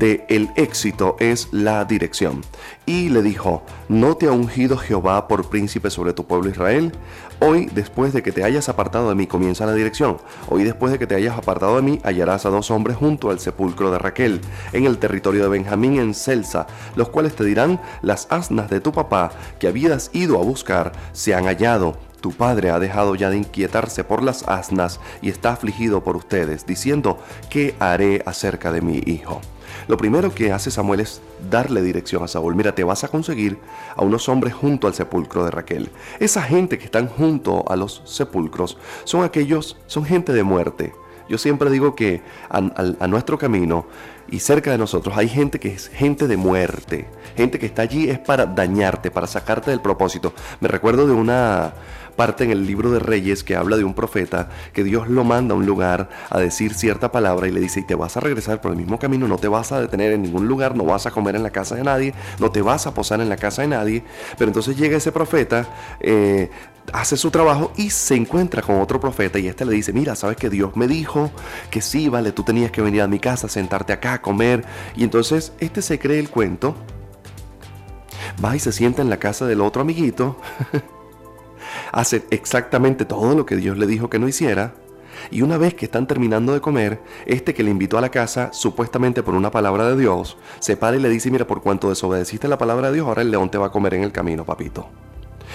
de 0.00 0.24
el 0.28 0.50
éxito 0.56 1.14
es 1.20 1.48
la 1.52 1.84
dirección. 1.84 2.42
Y 2.86 3.08
le 3.08 3.22
dijo, 3.22 3.62
¿no 3.88 4.16
te 4.16 4.26
ha 4.26 4.32
ungido 4.32 4.76
Jehová 4.76 5.28
por 5.28 5.48
príncipe 5.48 5.88
sobre 5.88 6.12
tu 6.12 6.26
pueblo 6.26 6.50
Israel? 6.50 6.90
Hoy, 7.38 7.66
después 7.66 8.14
de 8.14 8.22
que 8.22 8.32
te 8.32 8.44
hayas 8.44 8.70
apartado 8.70 9.10
de 9.10 9.14
mí, 9.14 9.26
comienza 9.26 9.66
la 9.66 9.74
dirección. 9.74 10.16
Hoy, 10.48 10.64
después 10.64 10.90
de 10.90 10.98
que 10.98 11.06
te 11.06 11.16
hayas 11.16 11.36
apartado 11.36 11.76
de 11.76 11.82
mí, 11.82 12.00
hallarás 12.02 12.46
a 12.46 12.50
dos 12.50 12.70
hombres 12.70 12.96
junto 12.96 13.30
al 13.30 13.40
sepulcro 13.40 13.90
de 13.90 13.98
Raquel, 13.98 14.40
en 14.72 14.86
el 14.86 14.96
territorio 14.96 15.42
de 15.42 15.50
Benjamín 15.50 15.98
en 15.98 16.14
Celsa, 16.14 16.66
los 16.94 17.10
cuales 17.10 17.36
te 17.36 17.44
dirán, 17.44 17.78
las 18.00 18.26
asnas 18.30 18.70
de 18.70 18.80
tu 18.80 18.90
papá 18.90 19.32
que 19.58 19.68
habías 19.68 20.10
ido 20.14 20.40
a 20.40 20.44
buscar 20.44 20.92
se 21.12 21.34
han 21.34 21.44
hallado. 21.44 21.98
Tu 22.22 22.32
padre 22.32 22.70
ha 22.70 22.78
dejado 22.78 23.14
ya 23.14 23.28
de 23.28 23.36
inquietarse 23.36 24.02
por 24.02 24.22
las 24.22 24.48
asnas 24.48 24.98
y 25.20 25.28
está 25.28 25.52
afligido 25.52 26.02
por 26.02 26.16
ustedes, 26.16 26.64
diciendo, 26.64 27.18
¿qué 27.50 27.76
haré 27.78 28.22
acerca 28.24 28.72
de 28.72 28.80
mi 28.80 28.96
hijo? 29.04 29.42
Lo 29.88 29.96
primero 29.96 30.34
que 30.34 30.52
hace 30.52 30.70
Samuel 30.70 31.00
es 31.00 31.20
darle 31.50 31.82
dirección 31.82 32.22
a 32.22 32.28
Saúl. 32.28 32.54
Mira, 32.54 32.74
te 32.74 32.84
vas 32.84 33.04
a 33.04 33.08
conseguir 33.08 33.58
a 33.94 34.02
unos 34.02 34.28
hombres 34.28 34.54
junto 34.54 34.86
al 34.86 34.94
sepulcro 34.94 35.44
de 35.44 35.50
Raquel. 35.50 35.90
Esa 36.18 36.42
gente 36.42 36.78
que 36.78 36.84
están 36.86 37.08
junto 37.08 37.64
a 37.68 37.76
los 37.76 38.02
sepulcros 38.04 38.78
son 39.04 39.24
aquellos, 39.24 39.76
son 39.86 40.04
gente 40.04 40.32
de 40.32 40.42
muerte. 40.42 40.92
Yo 41.28 41.38
siempre 41.38 41.70
digo 41.70 41.96
que 41.96 42.22
a, 42.48 42.58
a, 43.00 43.06
nuestro 43.08 43.36
camino 43.36 43.86
y 44.28 44.38
cerca 44.38 44.70
de 44.70 44.78
nosotros 44.78 45.16
hay 45.16 45.28
gente 45.28 45.58
que 45.58 45.68
es 45.68 45.88
gente 45.88 46.28
de 46.28 46.36
muerte. 46.36 47.08
Gente 47.36 47.58
que 47.58 47.66
está 47.66 47.82
allí 47.82 48.08
es 48.08 48.18
para 48.20 48.46
dañarte, 48.46 49.10
para 49.10 49.26
sacarte 49.26 49.72
del 49.72 49.80
propósito. 49.80 50.32
Me 50.60 50.68
recuerdo 50.68 51.06
de 51.06 51.12
una 51.12 51.74
parte 52.16 52.44
en 52.44 52.50
el 52.50 52.66
libro 52.66 52.90
de 52.90 52.98
Reyes 52.98 53.44
que 53.44 53.54
habla 53.56 53.76
de 53.76 53.84
un 53.84 53.94
profeta 53.94 54.48
que 54.72 54.82
Dios 54.82 55.08
lo 55.08 55.24
manda 55.24 55.54
a 55.54 55.56
un 55.56 55.66
lugar 55.66 56.08
a 56.30 56.38
decir 56.40 56.74
cierta 56.74 57.12
palabra 57.12 57.46
y 57.46 57.52
le 57.52 57.60
dice, 57.60 57.80
y 57.80 57.82
te 57.84 57.94
vas 57.94 58.16
a 58.16 58.20
regresar 58.20 58.60
por 58.60 58.72
el 58.72 58.76
mismo 58.76 58.98
camino, 58.98 59.28
no 59.28 59.38
te 59.38 59.48
vas 59.48 59.72
a 59.72 59.80
detener 59.80 60.12
en 60.12 60.22
ningún 60.22 60.48
lugar, 60.48 60.76
no 60.76 60.84
vas 60.84 61.06
a 61.06 61.10
comer 61.10 61.36
en 61.36 61.42
la 61.42 61.50
casa 61.50 61.76
de 61.76 61.84
nadie, 61.84 62.14
no 62.38 62.50
te 62.50 62.62
vas 62.62 62.86
a 62.86 62.94
posar 62.94 63.20
en 63.20 63.28
la 63.28 63.36
casa 63.36 63.62
de 63.62 63.68
nadie. 63.68 64.02
Pero 64.38 64.48
entonces 64.48 64.76
llega 64.76 64.96
ese 64.96 65.12
profeta, 65.12 65.68
eh, 66.00 66.50
hace 66.92 67.16
su 67.16 67.30
trabajo 67.30 67.72
y 67.76 67.90
se 67.90 68.14
encuentra 68.14 68.62
con 68.62 68.80
otro 68.80 69.00
profeta 69.00 69.38
y 69.38 69.48
este 69.48 69.64
le 69.64 69.72
dice, 69.72 69.92
mira, 69.92 70.14
sabes 70.14 70.36
que 70.36 70.50
Dios 70.50 70.76
me 70.76 70.86
dijo 70.86 71.30
que 71.70 71.80
sí, 71.80 72.08
vale, 72.08 72.32
tú 72.32 72.42
tenías 72.42 72.70
que 72.70 72.82
venir 72.82 73.02
a 73.02 73.08
mi 73.08 73.18
casa, 73.18 73.48
sentarte 73.48 73.92
acá, 73.92 74.14
a 74.14 74.22
comer. 74.22 74.64
Y 74.96 75.04
entonces 75.04 75.52
este 75.60 75.82
se 75.82 75.98
cree 75.98 76.18
el 76.18 76.30
cuento, 76.30 76.76
va 78.44 78.56
y 78.56 78.58
se 78.58 78.72
sienta 78.72 79.02
en 79.02 79.10
la 79.10 79.18
casa 79.18 79.46
del 79.46 79.60
otro 79.60 79.82
amiguito, 79.82 80.38
hace 81.92 82.24
exactamente 82.30 83.04
todo 83.04 83.34
lo 83.34 83.46
que 83.46 83.56
Dios 83.56 83.78
le 83.78 83.86
dijo 83.86 84.10
que 84.10 84.18
no 84.18 84.28
hiciera. 84.28 84.74
Y 85.30 85.42
una 85.42 85.58
vez 85.58 85.74
que 85.74 85.86
están 85.86 86.06
terminando 86.06 86.52
de 86.52 86.60
comer, 86.60 87.00
este 87.24 87.54
que 87.54 87.62
le 87.62 87.70
invitó 87.70 87.98
a 87.98 88.00
la 88.00 88.10
casa, 88.10 88.50
supuestamente 88.52 89.22
por 89.22 89.34
una 89.34 89.50
palabra 89.50 89.88
de 89.88 89.96
Dios, 89.96 90.36
se 90.60 90.76
para 90.76 90.96
y 90.96 91.00
le 91.00 91.08
dice, 91.08 91.30
mira, 91.30 91.46
por 91.46 91.62
cuanto 91.62 91.88
desobedeciste 91.88 92.48
la 92.48 92.58
palabra 92.58 92.88
de 92.88 92.94
Dios, 92.94 93.08
ahora 93.08 93.22
el 93.22 93.30
león 93.30 93.50
te 93.50 93.58
va 93.58 93.66
a 93.66 93.72
comer 93.72 93.94
en 93.94 94.04
el 94.04 94.12
camino, 94.12 94.44
papito. 94.44 94.88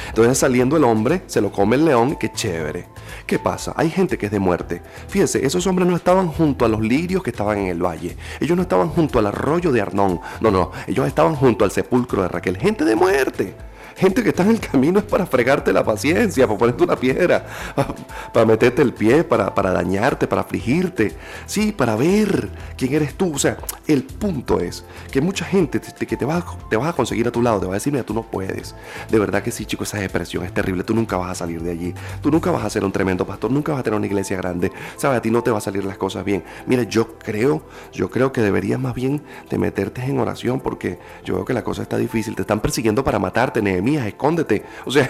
Entonces 0.07 0.37
saliendo 0.37 0.77
el 0.77 0.83
hombre, 0.83 1.21
se 1.27 1.41
lo 1.41 1.51
come 1.51 1.75
el 1.75 1.85
león, 1.85 2.17
qué 2.19 2.31
chévere. 2.31 2.87
¿Qué 3.25 3.39
pasa? 3.39 3.73
Hay 3.75 3.89
gente 3.89 4.17
que 4.17 4.27
es 4.27 4.31
de 4.31 4.39
muerte. 4.39 4.81
Fíjense, 5.07 5.45
esos 5.45 5.67
hombres 5.67 5.87
no 5.87 5.95
estaban 5.95 6.27
junto 6.27 6.65
a 6.65 6.67
los 6.67 6.81
lirios 6.81 7.23
que 7.23 7.29
estaban 7.29 7.59
en 7.59 7.67
el 7.67 7.83
valle. 7.83 8.17
Ellos 8.39 8.55
no 8.55 8.63
estaban 8.63 8.89
junto 8.89 9.19
al 9.19 9.27
arroyo 9.27 9.71
de 9.71 9.81
Arnón. 9.81 10.19
No, 10.39 10.51
no, 10.51 10.71
ellos 10.87 11.07
estaban 11.07 11.35
junto 11.35 11.65
al 11.65 11.71
sepulcro 11.71 12.23
de 12.23 12.27
Raquel. 12.29 12.57
Gente 12.57 12.85
de 12.85 12.95
muerte. 12.95 13.55
Gente 13.95 14.23
que 14.23 14.29
está 14.29 14.43
en 14.43 14.51
el 14.51 14.59
camino 14.59 14.99
es 14.99 15.05
para 15.05 15.25
fregarte 15.25 15.71
la 15.73 15.83
paciencia, 15.83 16.45
para 16.47 16.59
ponerte 16.59 16.83
una 16.83 16.95
piedra, 16.95 17.45
para 18.33 18.45
meterte 18.45 18.81
el 18.81 18.93
pie, 18.93 19.23
para, 19.23 19.53
para 19.53 19.71
dañarte, 19.71 20.27
para 20.27 20.41
afligirte. 20.41 21.15
Sí, 21.45 21.71
para 21.71 21.95
ver 21.95 22.49
quién 22.77 22.93
eres 22.93 23.15
tú. 23.15 23.33
O 23.35 23.39
sea, 23.39 23.57
el 23.87 24.03
punto 24.03 24.59
es 24.59 24.83
que 25.11 25.21
mucha 25.21 25.45
gente 25.45 25.79
que 25.79 26.17
te 26.17 26.25
vas, 26.25 26.43
te 26.69 26.75
a 26.75 26.93
conseguir 26.93 27.27
a 27.27 27.31
tu 27.31 27.41
lado 27.41 27.59
te 27.59 27.65
va 27.67 27.73
a 27.73 27.75
decir, 27.75 27.93
mira, 27.93 28.05
tú 28.05 28.13
no 28.13 28.23
puedes. 28.23 28.75
De 29.09 29.19
verdad 29.19 29.43
que 29.43 29.51
sí, 29.51 29.65
chicos, 29.65 29.89
esa 29.89 29.99
depresión 29.99 30.43
es 30.43 30.53
terrible. 30.53 30.83
Tú 30.83 30.93
nunca 30.93 31.17
vas 31.17 31.31
a 31.31 31.35
salir 31.35 31.61
de 31.61 31.71
allí. 31.71 31.93
Tú 32.21 32.31
nunca 32.31 32.51
vas 32.51 32.63
a 32.63 32.69
ser 32.69 32.83
un 32.83 32.91
tremendo 32.91 33.25
pastor. 33.25 33.51
Nunca 33.51 33.71
vas 33.71 33.81
a 33.81 33.83
tener 33.83 33.97
una 33.97 34.07
iglesia 34.07 34.37
grande. 34.37 34.71
Sabes, 34.97 35.19
a 35.19 35.21
ti 35.21 35.29
no 35.29 35.43
te 35.43 35.51
va 35.51 35.59
a 35.59 35.61
salir 35.61 35.83
las 35.85 35.97
cosas 35.97 36.23
bien. 36.23 36.43
Mira, 36.65 36.83
yo 36.83 37.17
creo, 37.17 37.63
yo 37.93 38.09
creo 38.09 38.31
que 38.31 38.41
deberías 38.41 38.79
más 38.79 38.93
bien 38.93 39.21
de 39.49 39.57
meterte 39.57 40.03
en 40.03 40.19
oración 40.19 40.59
porque 40.59 40.99
yo 41.23 41.35
veo 41.35 41.45
que 41.45 41.53
la 41.53 41.63
cosa 41.63 41.83
está 41.83 41.97
difícil. 41.97 42.35
Te 42.35 42.41
están 42.41 42.59
persiguiendo 42.59 43.03
para 43.03 43.19
matarte, 43.19 43.61
Nehemías 43.81 44.07
escóndete. 44.07 44.63
O 44.85 44.91
sea, 44.91 45.09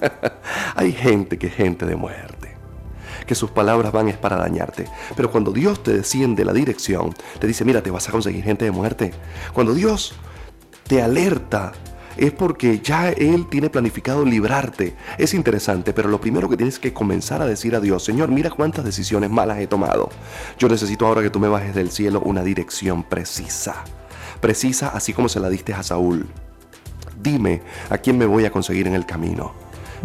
hay 0.74 0.92
gente 0.92 1.38
que 1.38 1.48
es 1.48 1.54
gente 1.54 1.86
de 1.86 1.96
muerte. 1.96 2.54
Que 3.26 3.34
sus 3.34 3.50
palabras 3.50 3.92
van 3.92 4.08
es 4.08 4.16
para 4.16 4.36
dañarte. 4.36 4.86
Pero 5.16 5.30
cuando 5.30 5.52
Dios 5.52 5.82
te 5.82 5.94
desciende 5.94 6.44
la 6.44 6.52
dirección, 6.52 7.14
te 7.38 7.46
dice, 7.46 7.64
mira, 7.64 7.82
te 7.82 7.90
vas 7.90 8.08
a 8.08 8.12
conseguir 8.12 8.44
gente 8.44 8.64
de 8.64 8.70
muerte. 8.70 9.12
Cuando 9.52 9.72
Dios 9.72 10.14
te 10.86 11.02
alerta, 11.02 11.72
es 12.16 12.32
porque 12.32 12.80
ya 12.80 13.10
Él 13.10 13.46
tiene 13.48 13.70
planificado 13.70 14.24
librarte. 14.24 14.94
Es 15.18 15.34
interesante, 15.34 15.92
pero 15.92 16.08
lo 16.08 16.20
primero 16.20 16.48
que 16.48 16.56
tienes 16.56 16.78
que 16.78 16.92
comenzar 16.92 17.42
a 17.42 17.46
decir 17.46 17.74
a 17.74 17.80
Dios, 17.80 18.04
Señor, 18.04 18.28
mira 18.28 18.50
cuántas 18.50 18.84
decisiones 18.84 19.30
malas 19.30 19.58
he 19.58 19.66
tomado. 19.66 20.10
Yo 20.58 20.68
necesito 20.68 21.06
ahora 21.06 21.22
que 21.22 21.30
tú 21.30 21.40
me 21.40 21.48
bajes 21.48 21.74
del 21.74 21.90
cielo 21.90 22.20
una 22.20 22.42
dirección 22.42 23.02
precisa. 23.02 23.84
Precisa 24.40 24.88
así 24.88 25.12
como 25.12 25.28
se 25.28 25.40
la 25.40 25.48
diste 25.48 25.72
a 25.72 25.82
Saúl. 25.82 26.28
Dime 27.24 27.62
a 27.88 27.98
quién 27.98 28.18
me 28.18 28.26
voy 28.26 28.44
a 28.44 28.50
conseguir 28.50 28.86
en 28.86 28.94
el 28.94 29.06
camino. 29.06 29.52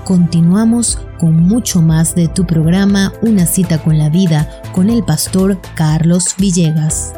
Continuamos 0.05 0.99
con 1.19 1.35
mucho 1.35 1.83
más 1.83 2.15
de 2.15 2.29
tu 2.29 2.47
programa 2.47 3.13
Una 3.23 3.47
cita 3.47 3.83
con 3.83 3.99
la 3.99 4.09
vida 4.09 4.63
con 4.73 4.91
el 4.91 5.05
pastor 5.05 5.59
Carlos 5.75 6.35
Villegas. 6.39 7.15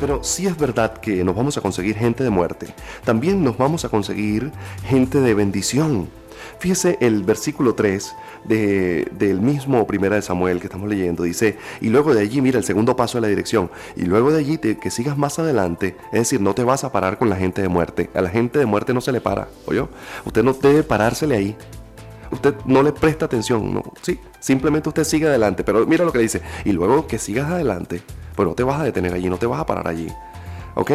Pero 0.00 0.22
sí 0.22 0.46
es 0.46 0.56
verdad 0.56 0.98
que 0.98 1.24
nos 1.24 1.34
vamos 1.34 1.56
a 1.56 1.60
conseguir 1.60 1.96
gente 1.96 2.22
de 2.22 2.30
muerte. 2.30 2.74
También 3.04 3.42
nos 3.42 3.56
vamos 3.56 3.84
a 3.84 3.88
conseguir 3.88 4.52
gente 4.84 5.20
de 5.20 5.34
bendición. 5.34 6.08
Fíjese 6.58 6.96
el 7.00 7.22
versículo 7.24 7.74
3 7.74 8.14
del 8.44 9.40
mismo 9.40 9.86
Primera 9.86 10.16
de 10.16 10.22
Samuel 10.22 10.60
que 10.60 10.66
estamos 10.66 10.88
leyendo. 10.88 11.24
Dice, 11.24 11.58
y 11.80 11.88
luego 11.88 12.14
de 12.14 12.22
allí, 12.22 12.40
mira 12.40 12.58
el 12.58 12.64
segundo 12.64 12.96
paso 12.96 13.18
de 13.18 13.22
la 13.22 13.28
dirección, 13.28 13.70
y 13.96 14.02
luego 14.02 14.30
de 14.30 14.38
allí 14.38 14.58
que 14.58 14.90
sigas 14.90 15.18
más 15.18 15.38
adelante, 15.38 15.96
es 16.12 16.20
decir, 16.20 16.40
no 16.40 16.54
te 16.54 16.64
vas 16.64 16.84
a 16.84 16.92
parar 16.92 17.18
con 17.18 17.28
la 17.28 17.36
gente 17.36 17.62
de 17.62 17.68
muerte. 17.68 18.10
A 18.14 18.22
la 18.22 18.30
gente 18.30 18.58
de 18.58 18.66
muerte 18.66 18.94
no 18.94 19.00
se 19.00 19.12
le 19.12 19.20
para, 19.20 19.48
¿oyó? 19.66 19.88
Usted 20.24 20.42
no 20.42 20.52
debe 20.54 20.82
parársele 20.82 21.36
ahí. 21.36 21.56
Usted 22.30 22.54
no 22.64 22.82
le 22.82 22.92
presta 22.92 23.26
atención, 23.26 23.72
no. 23.72 23.82
Sí, 24.02 24.18
simplemente 24.40 24.88
usted 24.88 25.04
sigue 25.04 25.26
adelante. 25.26 25.64
Pero 25.64 25.86
mira 25.86 26.04
lo 26.04 26.12
que 26.12 26.18
dice, 26.18 26.42
y 26.64 26.72
luego 26.72 27.06
que 27.06 27.18
sigas 27.18 27.50
adelante, 27.50 28.02
pues 28.34 28.48
no 28.48 28.54
te 28.54 28.62
vas 28.62 28.80
a 28.80 28.84
detener 28.84 29.12
allí, 29.12 29.28
no 29.28 29.38
te 29.38 29.46
vas 29.46 29.60
a 29.60 29.66
parar 29.66 29.88
allí. 29.88 30.08
¿Ok? 30.74 30.90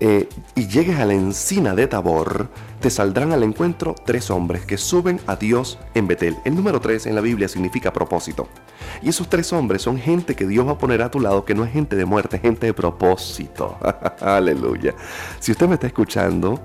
Eh, 0.00 0.28
y 0.54 0.68
llegues 0.68 0.98
a 1.00 1.04
la 1.04 1.14
encina 1.14 1.74
de 1.74 1.88
Tabor, 1.88 2.48
te 2.80 2.88
saldrán 2.88 3.32
al 3.32 3.42
encuentro 3.42 3.96
tres 4.04 4.30
hombres 4.30 4.64
que 4.64 4.78
suben 4.78 5.20
a 5.26 5.34
Dios 5.34 5.78
en 5.94 6.06
Betel. 6.06 6.36
El 6.44 6.54
número 6.54 6.80
tres 6.80 7.06
en 7.06 7.16
la 7.16 7.20
Biblia 7.20 7.48
significa 7.48 7.92
propósito. 7.92 8.48
Y 9.02 9.08
esos 9.08 9.28
tres 9.28 9.52
hombres 9.52 9.82
son 9.82 9.98
gente 9.98 10.36
que 10.36 10.46
Dios 10.46 10.66
va 10.66 10.72
a 10.72 10.78
poner 10.78 11.02
a 11.02 11.10
tu 11.10 11.18
lado, 11.18 11.44
que 11.44 11.54
no 11.54 11.64
es 11.64 11.72
gente 11.72 11.96
de 11.96 12.04
muerte, 12.04 12.36
es 12.36 12.42
gente 12.42 12.66
de 12.66 12.74
propósito. 12.74 13.76
Aleluya. 14.20 14.94
Si 15.40 15.50
usted 15.50 15.66
me 15.66 15.74
está 15.74 15.88
escuchando, 15.88 16.60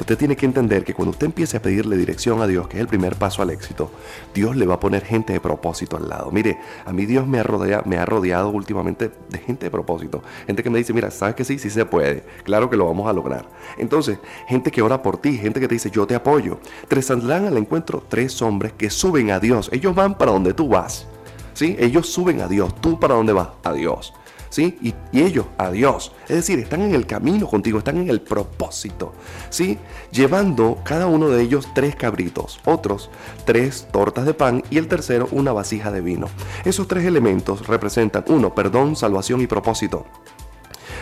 Usted 0.00 0.16
tiene 0.16 0.34
que 0.34 0.46
entender 0.46 0.82
que 0.82 0.94
cuando 0.94 1.10
usted 1.10 1.26
empiece 1.26 1.58
a 1.58 1.62
pedirle 1.62 1.94
dirección 1.94 2.40
a 2.40 2.46
Dios, 2.46 2.66
que 2.68 2.78
es 2.78 2.80
el 2.80 2.88
primer 2.88 3.16
paso 3.16 3.42
al 3.42 3.50
éxito, 3.50 3.90
Dios 4.32 4.56
le 4.56 4.64
va 4.64 4.76
a 4.76 4.80
poner 4.80 5.04
gente 5.04 5.34
de 5.34 5.40
propósito 5.40 5.98
al 5.98 6.08
lado. 6.08 6.30
Mire, 6.30 6.58
a 6.86 6.92
mí 6.92 7.04
Dios 7.04 7.26
me 7.26 7.38
ha 7.38 7.42
rodeado, 7.42 8.48
últimamente 8.48 9.10
de 9.28 9.38
gente 9.38 9.66
de 9.66 9.70
propósito. 9.70 10.22
Gente 10.46 10.62
que 10.62 10.70
me 10.70 10.78
dice, 10.78 10.94
mira, 10.94 11.10
sabes 11.10 11.34
que 11.34 11.44
sí, 11.44 11.58
sí 11.58 11.68
se 11.68 11.84
puede. 11.84 12.24
Claro 12.44 12.70
que 12.70 12.76
lo 12.76 12.86
vamos 12.86 13.08
a 13.08 13.12
lograr. 13.12 13.46
Entonces, 13.76 14.18
gente 14.48 14.70
que 14.70 14.80
ora 14.80 15.02
por 15.02 15.18
ti, 15.18 15.36
gente 15.36 15.60
que 15.60 15.68
te 15.68 15.74
dice, 15.74 15.90
yo 15.90 16.06
te 16.06 16.14
apoyo. 16.14 16.60
Tres 16.88 17.06
saldrán 17.06 17.44
al 17.44 17.58
encuentro 17.58 18.02
tres 18.08 18.40
hombres 18.40 18.72
que 18.72 18.88
suben 18.88 19.30
a 19.30 19.38
Dios. 19.38 19.68
Ellos 19.70 19.94
van 19.94 20.16
para 20.16 20.32
donde 20.32 20.54
tú 20.54 20.68
vas. 20.68 21.06
¿Sí? 21.52 21.76
Ellos 21.78 22.08
suben 22.08 22.40
a 22.40 22.48
Dios. 22.48 22.74
¿Tú 22.80 22.98
para 22.98 23.14
dónde 23.14 23.34
vas? 23.34 23.48
A 23.64 23.74
Dios. 23.74 24.14
¿Sí? 24.50 24.78
Y, 24.82 24.94
ellos 25.20 25.46
a 25.58 25.70
Dios. 25.70 26.12
Es 26.28 26.36
decir, 26.36 26.58
están 26.58 26.82
en 26.82 26.94
el 26.94 27.06
camino 27.06 27.46
contigo, 27.46 27.78
están 27.78 27.98
en 27.98 28.10
el 28.10 28.20
propósito, 28.20 29.12
¿sí? 29.48 29.78
Llevando 30.10 30.78
cada 30.84 31.06
uno 31.06 31.28
de 31.28 31.42
ellos 31.42 31.68
tres 31.74 31.94
cabritos, 31.96 32.60
otros 32.64 33.10
tres 33.44 33.88
tortas 33.92 34.26
de 34.26 34.34
pan 34.34 34.62
y 34.70 34.78
el 34.78 34.88
tercero 34.88 35.28
una 35.30 35.52
vasija 35.52 35.90
de 35.90 36.00
vino. 36.00 36.28
Esos 36.64 36.88
tres 36.88 37.04
elementos 37.04 37.66
representan, 37.66 38.24
uno, 38.28 38.54
perdón, 38.54 38.96
salvación 38.96 39.40
y 39.40 39.46
propósito. 39.46 40.06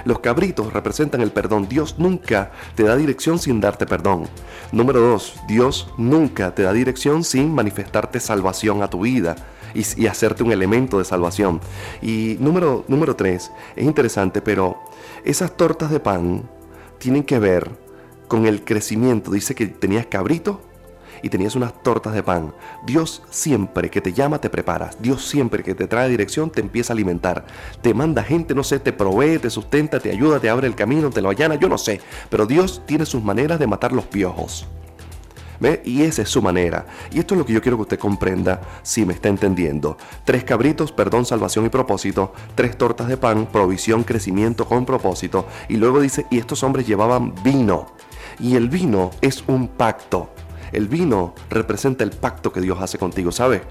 Los 0.04 0.20
cabritos 0.20 0.72
representan 0.72 1.20
el 1.20 1.32
perdón. 1.32 1.68
Dios 1.68 1.96
nunca 1.98 2.52
te 2.74 2.84
da 2.84 2.96
dirección 2.96 3.38
sin 3.38 3.60
darte 3.60 3.86
perdón. 3.86 4.28
Número 4.72 5.00
dos, 5.00 5.34
Dios 5.48 5.88
nunca 5.96 6.54
te 6.54 6.62
da 6.62 6.72
dirección 6.72 7.24
sin 7.24 7.54
manifestarte 7.54 8.20
salvación 8.20 8.82
a 8.82 8.90
tu 8.90 9.00
vida 9.00 9.36
y, 9.74 10.06
hacerte 10.06 10.42
un 10.42 10.52
elemento 10.52 10.98
de 10.98 11.04
salvación. 11.04 11.60
Y 12.02 12.36
número, 12.40 12.84
número 12.88 13.16
tres, 13.16 13.50
es 13.76 13.84
interesante, 13.84 14.40
pero 14.40 14.78
esas 15.24 15.56
tortas 15.56 15.90
de 15.90 16.00
pan 16.00 16.48
tienen 16.98 17.24
que 17.24 17.38
ver 17.38 17.70
con 18.28 18.46
el 18.46 18.64
crecimiento. 18.64 19.30
Dice 19.30 19.54
que 19.54 19.66
tenías 19.66 20.06
cabrito 20.06 20.60
y 21.22 21.28
tenías 21.28 21.56
unas 21.56 21.82
tortas 21.82 22.14
de 22.14 22.22
pan. 22.22 22.54
Dios 22.86 23.22
siempre 23.30 23.90
que 23.90 24.00
te 24.00 24.12
llama 24.12 24.40
te 24.40 24.50
preparas. 24.50 25.00
Dios 25.00 25.26
siempre 25.26 25.62
que 25.62 25.74
te 25.74 25.86
trae 25.86 26.08
dirección 26.08 26.50
te 26.50 26.60
empieza 26.60 26.92
a 26.92 26.94
alimentar. 26.94 27.46
Te 27.82 27.94
manda 27.94 28.22
gente, 28.22 28.54
no 28.54 28.64
sé, 28.64 28.80
te 28.80 28.92
provee, 28.92 29.38
te 29.38 29.50
sustenta, 29.50 30.00
te 30.00 30.10
ayuda, 30.10 30.40
te 30.40 30.50
abre 30.50 30.66
el 30.66 30.74
camino, 30.74 31.10
te 31.10 31.22
lo 31.22 31.30
allana, 31.30 31.56
yo 31.56 31.68
no 31.68 31.78
sé. 31.78 32.00
Pero 32.30 32.46
Dios 32.46 32.82
tiene 32.86 33.06
sus 33.06 33.22
maneras 33.22 33.58
de 33.58 33.66
matar 33.66 33.92
los 33.92 34.06
piojos. 34.06 34.66
¿Ve? 35.60 35.82
Y 35.84 36.02
esa 36.02 36.22
es 36.22 36.28
su 36.28 36.40
manera. 36.40 36.86
Y 37.10 37.18
esto 37.18 37.34
es 37.34 37.38
lo 37.38 37.46
que 37.46 37.52
yo 37.52 37.60
quiero 37.60 37.76
que 37.76 37.82
usted 37.82 37.98
comprenda 37.98 38.60
si 38.82 39.04
me 39.04 39.12
está 39.12 39.28
entendiendo. 39.28 39.96
Tres 40.24 40.44
cabritos, 40.44 40.92
perdón, 40.92 41.24
salvación 41.24 41.66
y 41.66 41.68
propósito. 41.68 42.32
Tres 42.54 42.78
tortas 42.78 43.08
de 43.08 43.16
pan, 43.16 43.46
provisión, 43.46 44.04
crecimiento 44.04 44.66
con 44.66 44.86
propósito. 44.86 45.46
Y 45.68 45.76
luego 45.76 46.00
dice, 46.00 46.26
y 46.30 46.38
estos 46.38 46.62
hombres 46.62 46.86
llevaban 46.86 47.34
vino. 47.42 47.86
Y 48.38 48.54
el 48.54 48.68
vino 48.68 49.10
es 49.20 49.42
un 49.48 49.66
pacto. 49.66 50.30
El 50.72 50.88
vino 50.88 51.34
representa 51.50 52.04
el 52.04 52.10
pacto 52.10 52.52
que 52.52 52.60
Dios 52.60 52.78
hace 52.80 52.98
contigo, 52.98 53.32
¿sabes? 53.32 53.62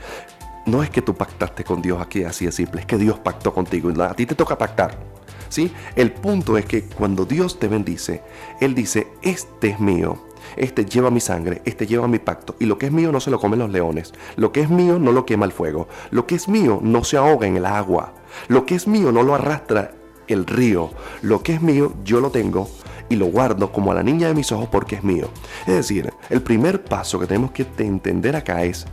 No 0.66 0.84
es 0.84 0.90
que 0.90 1.02
tú 1.02 1.16
pactaste 1.16 1.64
con 1.64 1.82
Dios 1.82 2.02
aquí 2.02 2.24
así 2.24 2.46
de 2.46 2.52
simple, 2.52 2.82
es 2.82 2.88
que 2.88 2.98
Dios 2.98 3.20
pactó 3.20 3.54
contigo. 3.54 3.90
A 4.04 4.14
ti 4.14 4.26
te 4.26 4.36
toca 4.36 4.58
pactar. 4.58 4.98
¿Sí? 5.50 5.72
El 5.96 6.12
punto 6.12 6.58
es 6.58 6.66
que 6.66 6.84
cuando 6.84 7.24
Dios 7.26 7.58
te 7.58 7.70
bendice, 7.70 8.22
Él 8.60 8.76
dice, 8.76 9.08
este 9.22 9.70
es 9.70 9.80
mío, 9.80 10.28
este 10.58 10.84
lleva 10.84 11.10
mi 11.10 11.22
sangre, 11.22 11.62
este 11.64 11.88
lleva 11.88 12.08
mi 12.10 12.20
pacto, 12.20 12.58
y 12.60 12.66
lo 12.66 12.78
que 12.78 12.88
es 12.88 12.92
mío 12.92 13.14
no 13.14 13.22
se 13.22 13.32
lo 13.32 13.40
comen 13.40 13.60
los 13.60 13.70
leones, 13.70 14.14
lo 14.36 14.52
que 14.52 14.60
es 14.60 14.70
mío 14.70 15.00
no 15.00 15.14
lo 15.14 15.26
quema 15.26 15.46
el 15.46 15.54
fuego, 15.54 15.88
lo 16.12 16.28
que 16.28 16.36
es 16.36 16.50
mío 16.50 16.80
no 16.84 17.06
se 17.06 17.16
ahoga 17.16 17.48
en 17.48 17.56
el 17.56 17.66
agua, 17.66 18.14
lo 18.50 18.66
que 18.66 18.76
es 18.76 18.88
mío 18.88 19.14
no 19.14 19.24
lo 19.24 19.36
arrastra 19.36 19.94
el 20.28 20.46
río, 20.46 20.92
lo 21.22 21.44
que 21.44 21.54
es 21.54 21.62
mío 21.62 21.94
yo 22.04 22.20
lo 22.20 22.32
tengo 22.32 22.70
y 23.10 23.16
lo 23.16 23.28
guardo 23.28 23.72
como 23.72 23.92
a 23.92 23.96
la 23.96 24.04
niña 24.04 24.28
de 24.28 24.34
mis 24.34 24.52
ojos 24.52 24.70
porque 24.72 24.96
es 24.96 25.04
mío. 25.04 25.30
Es 25.66 25.76
decir, 25.76 26.14
el 26.30 26.42
primer 26.42 26.84
paso 26.84 27.20
que 27.20 27.28
tenemos 27.28 27.52
que 27.52 27.66
entender 27.78 28.36
acá 28.36 28.64
es 28.64 28.86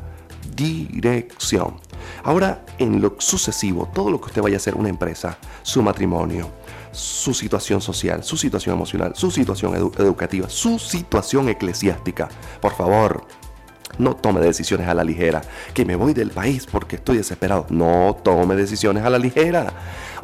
dirección. 0.54 1.76
Ahora, 2.22 2.64
en 2.78 3.00
lo 3.00 3.16
sucesivo, 3.18 3.90
todo 3.92 4.10
lo 4.10 4.20
que 4.20 4.26
usted 4.26 4.42
vaya 4.42 4.56
a 4.56 4.58
hacer, 4.58 4.74
una 4.74 4.88
empresa, 4.88 5.38
su 5.62 5.82
matrimonio, 5.82 6.48
su 6.92 7.34
situación 7.34 7.80
social, 7.80 8.22
su 8.22 8.36
situación 8.36 8.76
emocional, 8.76 9.12
su 9.16 9.30
situación 9.30 9.74
educativa, 9.74 10.48
su 10.48 10.78
situación 10.78 11.48
eclesiástica, 11.48 12.28
por 12.60 12.72
favor, 12.74 13.26
no 13.98 14.16
tome 14.16 14.40
decisiones 14.40 14.88
a 14.88 14.94
la 14.94 15.04
ligera. 15.04 15.42
Que 15.72 15.84
me 15.84 15.96
voy 15.96 16.14
del 16.14 16.30
país 16.30 16.66
porque 16.70 16.96
estoy 16.96 17.18
desesperado. 17.18 17.66
No 17.70 18.16
tome 18.22 18.56
decisiones 18.56 19.04
a 19.04 19.10
la 19.10 19.18
ligera. 19.18 19.72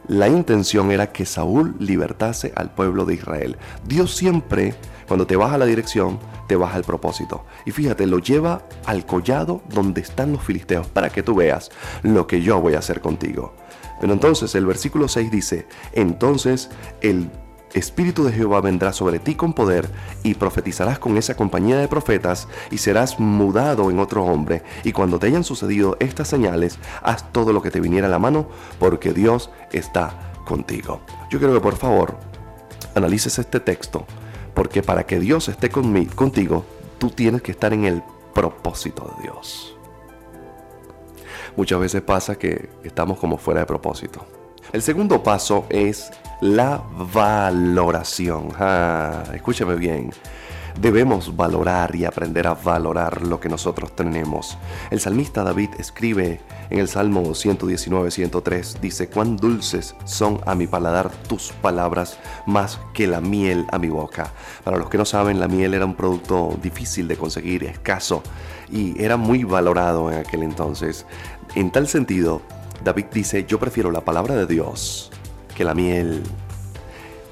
la 0.07 0.29
intención 0.29 0.91
era 0.91 1.11
que 1.11 1.25
Saúl 1.25 1.75
libertase 1.79 2.53
al 2.55 2.73
pueblo 2.73 3.05
de 3.05 3.15
Israel. 3.15 3.57
Dios 3.85 4.15
siempre, 4.15 4.75
cuando 5.07 5.25
te 5.25 5.35
baja 5.35 5.57
la 5.57 5.65
dirección, 5.65 6.19
te 6.47 6.55
baja 6.55 6.77
el 6.77 6.83
propósito. 6.83 7.45
Y 7.65 7.71
fíjate, 7.71 8.05
lo 8.07 8.19
lleva 8.19 8.63
al 8.85 9.05
collado 9.05 9.61
donde 9.69 10.01
están 10.01 10.33
los 10.33 10.43
filisteos 10.43 10.87
para 10.87 11.09
que 11.09 11.23
tú 11.23 11.35
veas 11.35 11.71
lo 12.03 12.27
que 12.27 12.41
yo 12.41 12.59
voy 12.59 12.75
a 12.75 12.79
hacer 12.79 13.01
contigo. 13.01 13.53
Pero 13.99 14.13
entonces 14.13 14.53
el 14.55 14.65
versículo 14.65 15.07
6 15.07 15.31
dice, 15.31 15.67
entonces 15.93 16.69
el 17.01 17.31
Espíritu 17.73 18.23
de 18.23 18.31
Jehová 18.31 18.61
vendrá 18.61 18.93
sobre 18.93 19.19
ti 19.19 19.35
con 19.35 19.53
poder 19.53 19.89
y 20.23 20.35
profetizarás 20.35 20.99
con 20.99 21.17
esa 21.17 21.35
compañía 21.35 21.77
de 21.77 21.87
profetas 21.87 22.47
y 22.71 22.77
serás 22.77 23.19
mudado 23.19 23.91
en 23.91 23.99
otro 23.99 24.23
hombre. 24.23 24.63
Y 24.83 24.93
cuando 24.93 25.19
te 25.19 25.27
hayan 25.27 25.43
sucedido 25.43 25.97
estas 25.99 26.27
señales, 26.27 26.79
haz 27.03 27.31
todo 27.31 27.53
lo 27.53 27.61
que 27.61 27.71
te 27.71 27.81
viniera 27.81 28.07
a 28.07 28.11
la 28.11 28.19
mano, 28.19 28.47
porque 28.79 29.13
Dios 29.13 29.51
está 29.71 30.31
contigo. 30.45 31.01
Yo 31.29 31.39
quiero 31.39 31.53
que 31.53 31.59
por 31.59 31.75
favor 31.75 32.17
analices 32.95 33.37
este 33.37 33.59
texto, 33.59 34.05
porque 34.57 34.81
para 34.81 35.05
que 35.05 35.19
Dios 35.19 35.49
esté 35.49 35.69
contigo, 35.69 36.65
tú 36.97 37.11
tienes 37.11 37.43
que 37.43 37.51
estar 37.51 37.73
en 37.73 37.85
el 37.85 38.01
propósito 38.33 39.13
de 39.15 39.21
Dios. 39.21 39.77
Muchas 41.55 41.79
veces 41.79 42.01
pasa 42.01 42.39
que 42.39 42.67
estamos 42.83 43.19
como 43.19 43.37
fuera 43.37 43.59
de 43.59 43.67
propósito. 43.67 44.25
El 44.73 44.81
segundo 44.81 45.21
paso 45.21 45.67
es 45.69 46.09
la 46.41 46.81
valoración. 47.13 48.49
Ah, 48.57 49.25
escúchame 49.31 49.75
bien. 49.75 50.09
Debemos 50.79 51.35
valorar 51.35 51.95
y 51.95 52.05
aprender 52.05 52.45
a 52.45 52.53
valorar 52.53 53.23
lo 53.23 53.39
que 53.39 53.49
nosotros 53.49 53.95
tenemos. 53.95 54.59
El 54.91 54.99
salmista 54.99 55.43
David 55.43 55.69
escribe 55.79 56.39
en 56.69 56.77
el 56.77 56.87
Salmo 56.87 57.33
119, 57.33 58.11
103, 58.11 58.77
dice, 58.79 59.09
cuán 59.09 59.37
dulces 59.37 59.95
son 60.05 60.39
a 60.45 60.53
mi 60.53 60.67
paladar 60.67 61.09
tus 61.27 61.51
palabras 61.51 62.19
más 62.45 62.79
que 62.93 63.07
la 63.07 63.21
miel 63.21 63.65
a 63.71 63.79
mi 63.79 63.89
boca. 63.89 64.31
Para 64.63 64.77
los 64.77 64.87
que 64.87 64.99
no 64.99 65.05
saben, 65.05 65.39
la 65.39 65.47
miel 65.47 65.73
era 65.73 65.85
un 65.85 65.95
producto 65.95 66.55
difícil 66.61 67.07
de 67.07 67.17
conseguir, 67.17 67.63
escaso, 67.63 68.21
y 68.69 69.01
era 69.01 69.17
muy 69.17 69.43
valorado 69.43 70.11
en 70.11 70.19
aquel 70.19 70.43
entonces. 70.43 71.07
En 71.55 71.71
tal 71.71 71.87
sentido, 71.87 72.43
David 72.83 73.05
dice, 73.11 73.45
yo 73.47 73.59
prefiero 73.59 73.89
la 73.89 74.01
palabra 74.01 74.35
de 74.35 74.45
Dios 74.45 75.11
que 75.55 75.63
la 75.63 75.73
miel. 75.73 76.21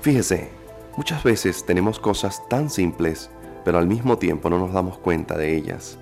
Fíjese, 0.02 0.50
muchas 0.98 1.24
veces 1.24 1.64
tenemos 1.64 2.00
cosas 2.00 2.42
tan 2.50 2.72
simples, 2.72 3.30
pero 3.66 3.80
al 3.80 3.88
mismo 3.88 4.18
tiempo 4.18 4.50
no 4.50 4.58
nos 4.58 4.72
damos 4.72 4.98
cuenta 5.00 5.38
de 5.38 5.58
ellas. 5.58 5.98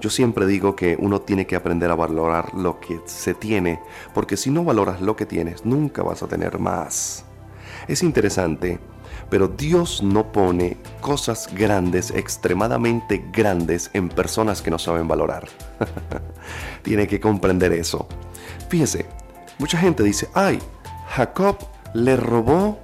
Yo 0.00 0.10
siempre 0.10 0.46
digo 0.46 0.76
que 0.76 0.96
uno 1.00 1.22
tiene 1.22 1.46
que 1.46 1.56
aprender 1.56 1.90
a 1.90 1.94
valorar 1.94 2.52
lo 2.54 2.80
que 2.80 3.00
se 3.06 3.32
tiene, 3.32 3.80
porque 4.12 4.36
si 4.36 4.50
no 4.50 4.64
valoras 4.64 5.00
lo 5.00 5.16
que 5.16 5.24
tienes, 5.24 5.64
nunca 5.64 6.02
vas 6.02 6.22
a 6.22 6.28
tener 6.28 6.58
más. 6.58 7.24
Es 7.88 8.02
interesante, 8.02 8.78
pero 9.30 9.48
Dios 9.48 10.02
no 10.02 10.32
pone 10.32 10.76
cosas 11.00 11.48
grandes, 11.54 12.10
extremadamente 12.10 13.24
grandes, 13.32 13.90
en 13.94 14.08
personas 14.08 14.60
que 14.60 14.70
no 14.70 14.78
saben 14.78 15.08
valorar. 15.08 15.48
tiene 16.82 17.06
que 17.06 17.20
comprender 17.20 17.72
eso. 17.72 18.06
Fíjese, 18.68 19.06
mucha 19.58 19.78
gente 19.78 20.02
dice, 20.02 20.28
ay, 20.34 20.58
Jacob 21.08 21.56
le 21.94 22.16
robó 22.16 22.78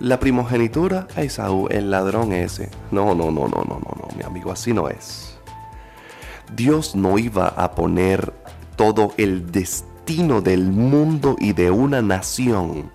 la 0.00 0.20
primogenitura 0.20 1.08
a 1.16 1.22
Esaú, 1.22 1.68
el 1.70 1.90
ladrón 1.90 2.32
ese. 2.32 2.70
No, 2.90 3.14
no, 3.14 3.30
no, 3.30 3.48
no, 3.48 3.64
no, 3.64 3.80
no, 3.80 3.92
no, 3.96 4.08
mi 4.16 4.22
amigo, 4.24 4.52
así 4.52 4.72
no 4.72 4.88
es. 4.88 5.38
Dios 6.54 6.94
no 6.94 7.18
iba 7.18 7.48
a 7.48 7.72
poner 7.72 8.32
todo 8.76 9.12
el 9.16 9.50
destino 9.50 10.40
del 10.40 10.70
mundo 10.70 11.36
y 11.38 11.52
de 11.52 11.70
una 11.70 12.00
nación 12.00 12.90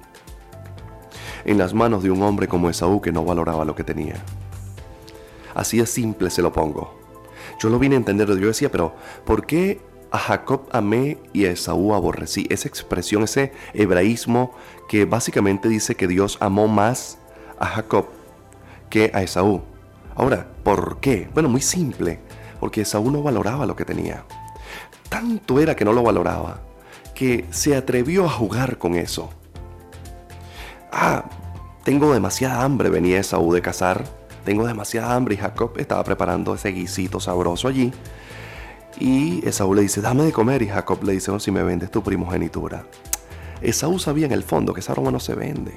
en 1.45 1.57
las 1.57 1.73
manos 1.73 2.03
de 2.03 2.11
un 2.11 2.23
hombre 2.23 2.47
como 2.47 2.69
Esaú 2.69 3.01
que 3.01 3.11
no 3.11 3.25
valoraba 3.25 3.65
lo 3.65 3.75
que 3.75 3.83
tenía. 3.83 4.15
Así 5.53 5.77
de 5.77 5.85
simple 5.85 6.29
se 6.29 6.41
lo 6.41 6.51
pongo. 6.51 6.99
Yo 7.59 7.69
lo 7.69 7.77
vine 7.77 7.95
a 7.95 7.97
entender, 7.97 8.27
yo 8.27 8.47
decía, 8.47 8.71
pero 8.71 8.95
¿por 9.25 9.45
qué 9.45 9.81
a 10.13 10.19
Jacob 10.19 10.69
amé 10.71 11.17
y 11.33 11.45
a 11.45 11.51
Esaú 11.51 11.95
aborrecí. 11.95 12.45
Esa 12.51 12.67
expresión, 12.67 13.23
ese 13.23 13.51
hebraísmo 13.73 14.53
que 14.93 15.06
básicamente 15.06 15.69
dice 15.69 15.95
que 15.95 16.08
Dios 16.08 16.38
amó 16.39 16.67
más 16.67 17.17
a 17.58 17.65
Jacob 17.65 18.10
que 18.91 19.10
a 19.15 19.23
Esaú. 19.23 19.63
Ahora, 20.13 20.45
¿por 20.63 20.99
qué? 20.99 21.27
Bueno, 21.34 21.49
muy 21.49 21.62
simple, 21.62 22.19
porque 22.60 22.82
Esaú 22.82 23.10
no 23.10 23.23
valoraba 23.23 23.65
lo 23.65 23.75
que 23.75 23.86
tenía. 23.86 24.23
Tanto 25.10 25.60
era 25.60 25.75
que 25.75 25.84
no 25.84 25.93
lo 25.93 26.03
valoraba, 26.03 26.62
que 27.15 27.47
se 27.49 27.75
atrevió 27.75 28.25
a 28.25 28.29
jugar 28.29 28.77
con 28.77 28.93
eso. 28.93 29.32
Ah, 30.91 31.25
tengo 31.84 32.13
demasiada 32.13 32.62
hambre, 32.62 32.91
venía 32.91 33.19
Esaú 33.19 33.51
de 33.51 33.63
cazar. 33.63 34.06
Tengo 34.45 34.67
demasiada 34.67 35.15
hambre 35.15 35.34
y 35.34 35.38
Jacob 35.39 35.71
estaba 35.77 36.03
preparando 36.03 36.53
ese 36.53 36.69
guisito 36.69 37.19
sabroso 37.19 37.67
allí. 37.67 37.91
Y 38.99 39.43
Esaú 39.43 39.73
le 39.73 39.82
dice, 39.82 40.01
dame 40.01 40.21
de 40.25 40.32
comer. 40.32 40.62
Y 40.62 40.67
Jacob 40.67 41.03
le 41.03 41.13
dice, 41.13 41.32
oh, 41.32 41.39
si 41.39 41.49
me 41.49 41.63
vendes 41.63 41.89
tu 41.89 42.03
primogenitura. 42.03 42.86
Esaú 43.63 43.97
sabía 43.97 44.26
en 44.26 44.34
el 44.34 44.43
fondo 44.43 44.73
que 44.73 44.82
esa 44.82 44.91
aroma 44.91 45.12
no 45.12 45.19
se 45.19 45.36
vende. 45.36 45.71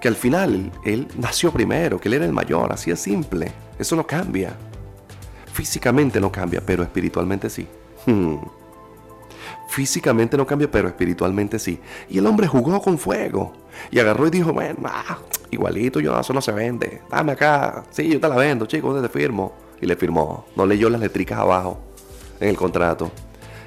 Que 0.00 0.08
al 0.08 0.16
final 0.16 0.72
él 0.84 1.08
nació 1.18 1.52
primero, 1.52 2.00
que 2.00 2.08
él 2.08 2.14
era 2.14 2.24
el 2.24 2.32
mayor, 2.32 2.72
así 2.72 2.90
es 2.90 3.00
simple. 3.00 3.52
Eso 3.78 3.96
no 3.96 4.06
cambia. 4.06 4.56
Físicamente 5.52 6.20
no 6.20 6.32
cambia, 6.32 6.62
pero 6.64 6.82
espiritualmente 6.82 7.50
sí. 7.50 7.66
Hmm. 8.06 8.36
Físicamente 9.68 10.36
no 10.36 10.46
cambia, 10.46 10.70
pero 10.70 10.88
espiritualmente 10.88 11.58
sí. 11.58 11.78
Y 12.08 12.18
el 12.18 12.26
hombre 12.26 12.46
jugó 12.46 12.80
con 12.80 12.98
fuego. 12.98 13.52
Y 13.90 13.98
agarró 13.98 14.26
y 14.26 14.30
dijo, 14.30 14.52
bueno, 14.52 14.78
ah, 14.84 15.18
igualito 15.50 16.00
yo, 16.00 16.18
eso 16.18 16.32
no 16.32 16.40
se 16.40 16.52
vende. 16.52 17.02
Dame 17.10 17.32
acá. 17.32 17.84
Sí, 17.90 18.08
yo 18.08 18.18
te 18.18 18.28
la 18.28 18.36
vendo, 18.36 18.66
¿dónde 18.66 19.06
te 19.06 19.08
firmo? 19.08 19.52
Y 19.80 19.86
le 19.86 19.96
firmó. 19.96 20.46
No 20.56 20.64
leyó 20.64 20.88
las 20.88 21.00
letricas 21.00 21.38
abajo 21.38 21.78
en 22.40 22.48
el 22.48 22.56
contrato. 22.56 23.12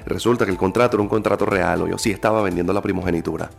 Resulta 0.06 0.44
que 0.44 0.50
el 0.50 0.58
contrato 0.58 0.96
era 0.96 1.02
un 1.02 1.08
contrato 1.08 1.46
real, 1.46 1.82
o 1.82 1.88
yo 1.88 1.98
sí 1.98 2.10
estaba 2.10 2.42
vendiendo 2.42 2.72
la 2.72 2.82
primogenitura. 2.82 3.50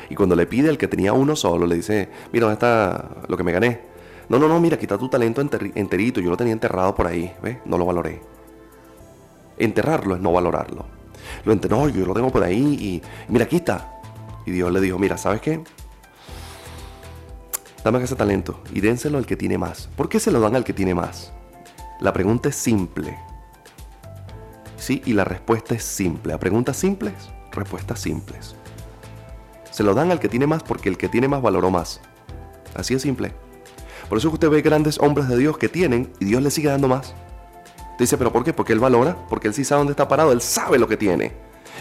y 0.09 0.15
cuando 0.15 0.35
le 0.35 0.45
pide 0.47 0.69
al 0.69 0.77
que 0.77 0.87
tenía 0.87 1.13
uno 1.13 1.35
solo, 1.35 1.65
le 1.65 1.75
dice, 1.75 2.09
mira, 2.31 2.45
¿dónde 2.45 2.53
está 2.53 3.09
lo 3.27 3.37
que 3.37 3.43
me 3.43 3.51
gané? 3.51 3.81
No, 4.29 4.39
no, 4.39 4.47
no, 4.47 4.59
mira, 4.59 4.77
quita 4.79 4.97
tu 4.97 5.09
talento 5.09 5.41
enterito, 5.41 6.21
yo 6.21 6.29
lo 6.29 6.37
tenía 6.37 6.53
enterrado 6.53 6.95
por 6.95 7.07
ahí, 7.07 7.33
¿ves? 7.41 7.57
No 7.65 7.77
lo 7.77 7.85
valoré. 7.85 8.21
Enterrarlo 9.57 10.15
es 10.15 10.21
no 10.21 10.31
valorarlo. 10.31 10.85
Lo 11.43 11.51
enterró, 11.51 11.89
yo 11.89 12.05
lo 12.05 12.13
tengo 12.13 12.31
por 12.31 12.43
ahí 12.43 12.77
y 12.79 13.01
mira, 13.27 13.45
aquí 13.45 13.57
está. 13.57 14.01
Y 14.45 14.51
Dios 14.51 14.71
le 14.71 14.79
dijo, 14.79 14.97
mira, 14.97 15.17
¿sabes 15.17 15.41
qué? 15.41 15.61
Dame 17.83 18.01
ese 18.01 18.15
talento 18.15 18.61
y 18.73 18.79
dénselo 18.79 19.17
al 19.17 19.25
que 19.25 19.35
tiene 19.35 19.57
más. 19.57 19.89
¿Por 19.97 20.07
qué 20.07 20.21
se 20.21 20.31
lo 20.31 20.39
dan 20.39 20.55
al 20.55 20.63
que 20.63 20.73
tiene 20.73 20.95
más? 20.95 21.33
La 21.99 22.13
pregunta 22.13 22.47
es 22.47 22.55
simple. 22.55 23.17
Sí, 24.83 25.01
y 25.05 25.13
la 25.13 25.23
respuesta 25.23 25.75
es 25.75 25.83
simple. 25.85 26.33
A 26.33 26.39
preguntas 26.41 26.75
simples, 26.75 27.13
respuestas 27.53 28.01
simples. 28.01 28.53
Se 29.71 29.81
lo 29.81 29.93
dan 29.93 30.11
al 30.11 30.19
que 30.19 30.27
tiene 30.27 30.45
más 30.45 30.61
porque 30.61 30.89
el 30.89 30.97
que 30.97 31.07
tiene 31.07 31.29
más 31.29 31.41
valoró 31.41 31.71
más. 31.71 32.01
Así 32.75 32.93
es 32.93 33.01
simple. 33.01 33.31
Por 34.09 34.17
eso 34.17 34.29
usted 34.29 34.49
ve 34.49 34.61
grandes 34.61 34.99
hombres 34.99 35.29
de 35.29 35.37
Dios 35.37 35.57
que 35.57 35.69
tienen 35.69 36.11
y 36.19 36.25
Dios 36.25 36.43
le 36.43 36.51
sigue 36.51 36.67
dando 36.67 36.89
más. 36.89 37.13
Dice, 37.97 38.17
pero 38.17 38.33
¿por 38.33 38.43
qué? 38.43 38.51
Porque 38.51 38.73
él 38.73 38.79
valora, 38.79 39.15
porque 39.29 39.47
él 39.47 39.53
sí 39.53 39.63
sabe 39.63 39.79
dónde 39.79 39.91
está 39.91 40.09
parado, 40.09 40.33
él 40.33 40.41
sabe 40.41 40.77
lo 40.77 40.89
que 40.89 40.97
tiene. 40.97 41.31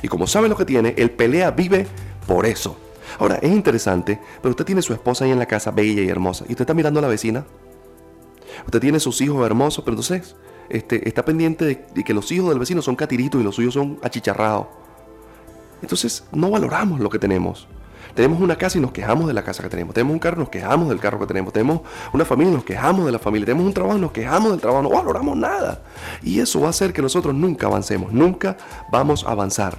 Y 0.01 0.07
como 0.07 0.29
sabe 0.29 0.49
lo 0.49 0.57
que 0.57 0.65
tiene, 0.65 0.95
él 0.97 1.11
pelea, 1.11 1.51
vive 1.51 1.89
por 2.29 2.47
eso. 2.47 2.77
Ahora, 3.19 3.41
es 3.43 3.51
interesante, 3.51 4.21
pero 4.41 4.51
usted 4.51 4.65
tiene 4.65 4.81
su 4.81 4.93
esposa 4.93 5.25
ahí 5.25 5.33
en 5.33 5.41
la 5.41 5.47
casa, 5.47 5.73
bella 5.73 6.03
y 6.03 6.09
hermosa, 6.09 6.45
y 6.47 6.53
usted 6.53 6.63
está 6.63 6.75
mirando 6.75 7.01
a 7.01 7.03
la 7.03 7.09
vecina. 7.09 7.45
Usted 8.65 8.79
tiene 8.79 9.01
sus 9.01 9.21
hijos 9.21 9.45
hermosos, 9.45 9.83
pero 9.83 9.95
entonces 9.97 10.37
este, 10.69 11.09
está 11.09 11.25
pendiente 11.25 11.65
de, 11.65 11.85
de 11.95 12.05
que 12.05 12.15
los 12.15 12.31
hijos 12.33 12.49
del 12.49 12.59
vecino 12.59 12.83
son 12.83 12.97
catiritos 12.97 13.41
y 13.41 13.45
los 13.45 13.55
suyos 13.55 13.75
son 13.75 13.99
achicharrados. 14.03 14.67
Entonces 15.83 16.25
no 16.33 16.51
valoramos 16.51 17.01
lo 17.01 17.11
que 17.11 17.19
tenemos. 17.19 17.67
Tenemos 18.15 18.41
una 18.41 18.57
casa 18.57 18.79
y 18.79 18.81
nos 18.81 18.93
quejamos 18.93 19.27
de 19.27 19.33
la 19.33 19.43
casa 19.43 19.63
que 19.63 19.69
tenemos. 19.71 19.95
Tenemos 19.95 20.13
un 20.13 20.19
carro 20.19 20.37
y 20.37 20.41
nos 20.41 20.51
quejamos 20.51 20.89
del 20.89 21.01
carro 21.01 21.19
que 21.19 21.27
tenemos. 21.27 21.53
Tenemos 21.53 21.81
una 22.13 22.25
familia 22.25 22.53
y 22.53 22.55
nos 22.57 22.65
quejamos 22.65 23.07
de 23.07 23.13
la 23.13 23.19
familia. 23.19 23.47
Tenemos 23.47 23.67
un 23.67 23.73
trabajo 23.73 23.97
y 23.97 24.01
nos 24.01 24.13
quejamos 24.13 24.51
del 24.51 24.61
trabajo. 24.61 24.83
No 24.83 24.91
valoramos 24.91 25.37
nada. 25.37 25.83
Y 26.23 26.41
eso 26.41 26.61
va 26.61 26.67
a 26.67 26.71
hacer 26.71 26.93
que 26.93 27.01
nosotros 27.01 27.35
nunca 27.35 27.69
avancemos. 27.69 28.13
Nunca 28.13 28.57
vamos 28.91 29.25
a 29.25 29.31
avanzar. 29.31 29.79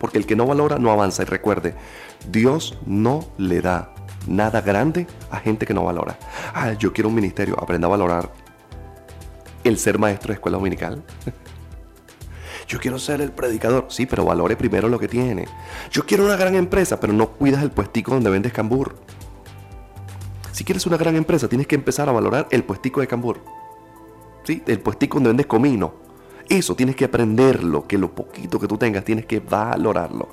Porque 0.00 0.18
el 0.18 0.26
que 0.26 0.34
no 0.34 0.46
valora 0.46 0.78
no 0.78 0.90
avanza. 0.90 1.22
Y 1.22 1.26
recuerde, 1.26 1.74
Dios 2.28 2.78
no 2.84 3.24
le 3.38 3.60
da 3.60 3.94
nada 4.26 4.60
grande 4.60 5.06
a 5.30 5.38
gente 5.38 5.64
que 5.64 5.74
no 5.74 5.84
valora. 5.84 6.18
Ah, 6.52 6.72
yo 6.72 6.92
quiero 6.92 7.10
un 7.10 7.14
ministerio. 7.14 7.56
Aprenda 7.60 7.86
a 7.86 7.90
valorar 7.90 8.41
el 9.64 9.78
ser 9.78 9.98
maestro 9.98 10.28
de 10.28 10.34
escuela 10.34 10.58
dominical. 10.58 11.02
Yo 12.68 12.78
quiero 12.78 12.98
ser 12.98 13.20
el 13.20 13.32
predicador. 13.32 13.86
Sí, 13.88 14.06
pero 14.06 14.24
valore 14.24 14.56
primero 14.56 14.88
lo 14.88 14.98
que 14.98 15.08
tiene. 15.08 15.46
Yo 15.90 16.06
quiero 16.06 16.24
una 16.24 16.36
gran 16.36 16.54
empresa, 16.54 17.00
pero 17.00 17.12
no 17.12 17.30
cuidas 17.30 17.62
el 17.62 17.70
puestico 17.70 18.12
donde 18.12 18.30
vendes 18.30 18.52
cambur. 18.52 18.96
Si 20.52 20.64
quieres 20.64 20.86
una 20.86 20.96
gran 20.96 21.16
empresa, 21.16 21.48
tienes 21.48 21.66
que 21.66 21.74
empezar 21.74 22.08
a 22.08 22.12
valorar 22.12 22.48
el 22.50 22.64
puestico 22.64 23.00
de 23.00 23.06
cambur. 23.06 23.40
¿Sí? 24.44 24.62
El 24.66 24.80
puestico 24.80 25.16
donde 25.16 25.30
vendes 25.30 25.46
comino. 25.46 25.94
Eso 26.48 26.74
tienes 26.74 26.96
que 26.96 27.04
aprenderlo, 27.04 27.86
que 27.86 27.98
lo 27.98 28.14
poquito 28.14 28.58
que 28.58 28.68
tú 28.68 28.76
tengas 28.76 29.04
tienes 29.04 29.26
que 29.26 29.40
valorarlo. 29.40 30.28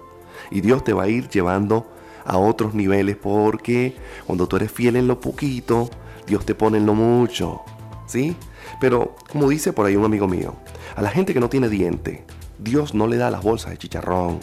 Y 0.51 0.61
Dios 0.61 0.83
te 0.83 0.93
va 0.93 1.03
a 1.03 1.07
ir 1.07 1.29
llevando 1.29 1.91
a 2.25 2.37
otros 2.37 2.73
niveles 2.73 3.15
porque 3.15 3.95
cuando 4.25 4.47
tú 4.47 4.57
eres 4.57 4.71
fiel 4.71 4.95
en 4.95 5.07
lo 5.07 5.19
poquito, 5.19 5.89
Dios 6.27 6.45
te 6.45 6.55
pone 6.55 6.77
en 6.77 6.85
lo 6.85 6.93
mucho. 6.93 7.61
¿Sí? 8.05 8.35
Pero 8.79 9.15
como 9.31 9.49
dice 9.49 9.73
por 9.73 9.85
ahí 9.85 9.95
un 9.95 10.05
amigo 10.05 10.27
mío, 10.27 10.55
a 10.95 11.01
la 11.01 11.09
gente 11.09 11.33
que 11.33 11.39
no 11.39 11.49
tiene 11.49 11.69
diente, 11.69 12.25
Dios 12.57 12.93
no 12.93 13.07
le 13.07 13.17
da 13.17 13.31
las 13.31 13.43
bolsas 13.43 13.71
de 13.71 13.77
chicharrón. 13.77 14.39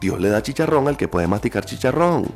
Dios 0.00 0.20
le 0.20 0.28
da 0.28 0.42
chicharrón 0.42 0.88
al 0.88 0.96
que 0.96 1.08
puede 1.08 1.26
masticar 1.26 1.64
chicharrón. 1.64 2.26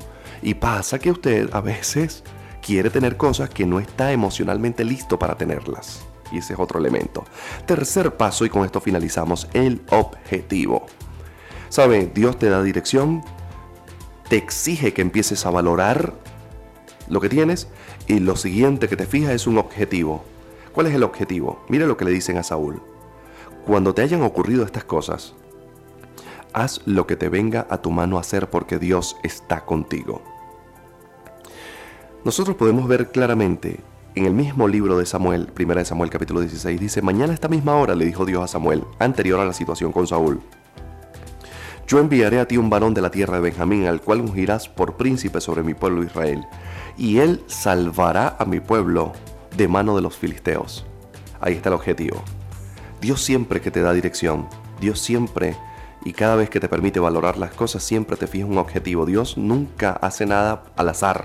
Y 0.43 0.55
pasa 0.55 0.99
que 0.99 1.11
usted 1.11 1.51
a 1.53 1.61
veces 1.61 2.23
quiere 2.63 2.91
tener 2.91 3.17
cosas 3.17 3.51
que 3.51 3.67
no 3.67 3.81
está 3.81 4.13
emocionalmente 4.13 4.85
listo 4.85 5.19
para 5.19 5.37
tenerlas. 5.37 6.05
Y 6.31 6.39
ese 6.39 6.53
es 6.53 6.59
otro 6.59 6.79
elemento. 6.79 7.25
Tercer 7.67 8.17
paso, 8.17 8.45
y 8.45 8.51
con 8.51 8.65
esto 8.65 8.81
finalizamos, 8.81 9.49
el 9.53 9.83
objetivo. 9.91 10.87
¿Sabe? 11.69 12.11
Dios 12.15 12.39
te 12.39 12.49
da 12.49 12.63
dirección, 12.63 13.23
te 14.29 14.37
exige 14.37 14.93
que 14.93 15.03
empieces 15.03 15.47
a 15.47 15.51
valorar 15.51 16.15
lo 17.09 17.21
que 17.21 17.29
tienes 17.29 17.69
y 18.09 18.21
lo 18.21 18.37
siguiente 18.37 18.89
que 18.89 18.97
te 18.97 19.07
fijas 19.07 19.33
es 19.33 19.47
un 19.47 19.59
objetivo. 19.59 20.25
¿Cuál 20.73 20.87
es 20.87 20.95
el 20.95 21.03
objetivo? 21.03 21.63
Mira 21.69 21.87
lo 21.87 21.97
que 21.97 22.07
le 22.07 22.11
dicen 22.11 22.39
a 22.39 22.43
Saúl. 22.43 22.81
Cuando 23.67 23.95
te 23.95 24.01
hayan 24.01 24.23
ocurrido 24.23 24.65
estas 24.65 24.85
cosas, 24.85 25.35
haz 26.55 26.81
lo 26.87 27.07
que 27.07 27.17
te 27.17 27.29
venga 27.29 27.67
a 27.69 27.83
tu 27.83 27.91
mano 27.91 28.19
hacer 28.19 28.49
porque 28.49 28.79
Dios 28.79 29.17
está 29.23 29.67
contigo. 29.67 30.23
Nosotros 32.25 32.57
podemos 32.57 32.89
ver 32.89 33.11
claramente 33.11 33.81
en 34.15 34.25
el 34.25 34.33
mismo 34.33 34.67
libro 34.67 34.97
de 34.99 35.05
Samuel, 35.05 35.49
1 35.59 35.85
Samuel 35.85 36.11
capítulo 36.11 36.41
16, 36.41 36.81
dice, 36.81 37.03
mañana 37.03 37.33
a 37.33 37.35
esta 37.35 37.49
misma 37.49 37.77
hora 37.77 37.95
le 37.95 38.07
dijo 38.07 38.25
Dios 38.25 38.43
a 38.43 38.49
Samuel, 38.49 38.85
anterior 38.99 39.39
a 39.39 39.45
la 39.45 39.53
situación 39.53 39.93
con 39.93 40.07
Saúl, 40.07 40.41
yo 41.89 41.99
enviaré 41.99 42.39
a 42.39 42.47
ti 42.47 42.59
un 42.59 42.69
varón 42.69 42.93
de 42.93 43.01
la 43.01 43.11
tierra 43.11 43.37
de 43.37 43.43
Benjamín, 43.43 43.87
al 43.87 44.03
cual 44.03 44.21
ungirás 44.21 44.69
por 44.69 44.99
príncipe 44.99 45.41
sobre 45.41 45.63
mi 45.63 45.73
pueblo 45.73 46.05
Israel, 46.05 46.45
y 46.99 47.19
él 47.19 47.43
salvará 47.47 48.37
a 48.39 48.45
mi 48.45 48.61
pueblo 48.61 49.13
de 49.57 49.69
mano 49.69 49.97
de 49.97 50.03
los 50.03 50.15
filisteos. 50.15 50.85
Ahí 51.41 51.55
está 51.55 51.71
el 51.71 51.77
objetivo. 51.77 52.23
Dios 53.01 53.23
siempre 53.23 53.63
que 53.63 53.71
te 53.71 53.81
da 53.81 53.95
dirección, 53.95 54.49
Dios 54.81 55.01
siempre 55.01 55.57
y 56.05 56.13
cada 56.13 56.37
vez 56.37 56.51
que 56.51 56.61
te 56.61 56.69
permite 56.69 57.01
valorar 57.01 57.39
las 57.39 57.53
cosas, 57.53 57.83
siempre 57.83 58.19
te 58.19 58.27
fija 58.27 58.45
un 58.45 58.59
objetivo. 58.59 59.07
Dios 59.07 59.39
nunca 59.39 59.93
hace 59.93 60.27
nada 60.27 60.65
al 60.77 60.91
azar 60.91 61.25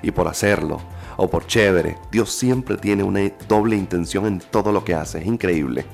y 0.00 0.12
por 0.12 0.28
hacerlo 0.28 0.80
o 1.16 1.28
por 1.28 1.46
chévere. 1.46 1.98
Dios 2.12 2.32
siempre 2.32 2.76
tiene 2.76 3.02
una 3.02 3.20
doble 3.48 3.76
intención 3.76 4.26
en 4.26 4.38
todo 4.38 4.70
lo 4.70 4.84
que 4.84 4.94
hace. 4.94 5.18
Es 5.18 5.26
increíble. 5.26 5.84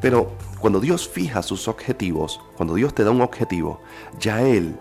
Pero 0.00 0.32
cuando 0.66 0.80
Dios 0.80 1.08
fija 1.08 1.44
sus 1.44 1.68
objetivos, 1.68 2.40
cuando 2.56 2.74
Dios 2.74 2.92
te 2.92 3.04
da 3.04 3.12
un 3.12 3.20
objetivo, 3.20 3.78
ya 4.18 4.42
Él 4.42 4.76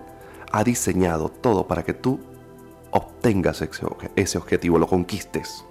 ha 0.52 0.64
diseñado 0.64 1.30
todo 1.30 1.68
para 1.68 1.84
que 1.84 1.94
tú 1.94 2.20
obtengas 2.90 3.64
ese 4.16 4.38
objetivo, 4.40 4.80
lo 4.80 4.88
conquistes. 4.88 5.64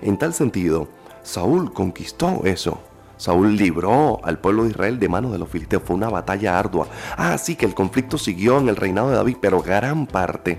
En 0.00 0.16
tal 0.16 0.32
sentido, 0.32 0.88
Saúl 1.22 1.74
conquistó 1.74 2.46
eso. 2.46 2.78
Saúl 3.18 3.58
libró 3.58 4.24
al 4.24 4.38
pueblo 4.38 4.64
de 4.64 4.70
Israel 4.70 4.98
de 4.98 5.10
manos 5.10 5.32
de 5.32 5.38
los 5.38 5.50
filisteos. 5.50 5.82
Fue 5.82 5.96
una 5.96 6.08
batalla 6.08 6.58
ardua. 6.58 6.88
Ah, 7.18 7.36
sí, 7.36 7.56
que 7.56 7.66
el 7.66 7.74
conflicto 7.74 8.16
siguió 8.16 8.56
en 8.56 8.70
el 8.70 8.76
reinado 8.76 9.10
de 9.10 9.16
David, 9.16 9.36
pero 9.38 9.60
gran 9.60 10.06
parte, 10.06 10.56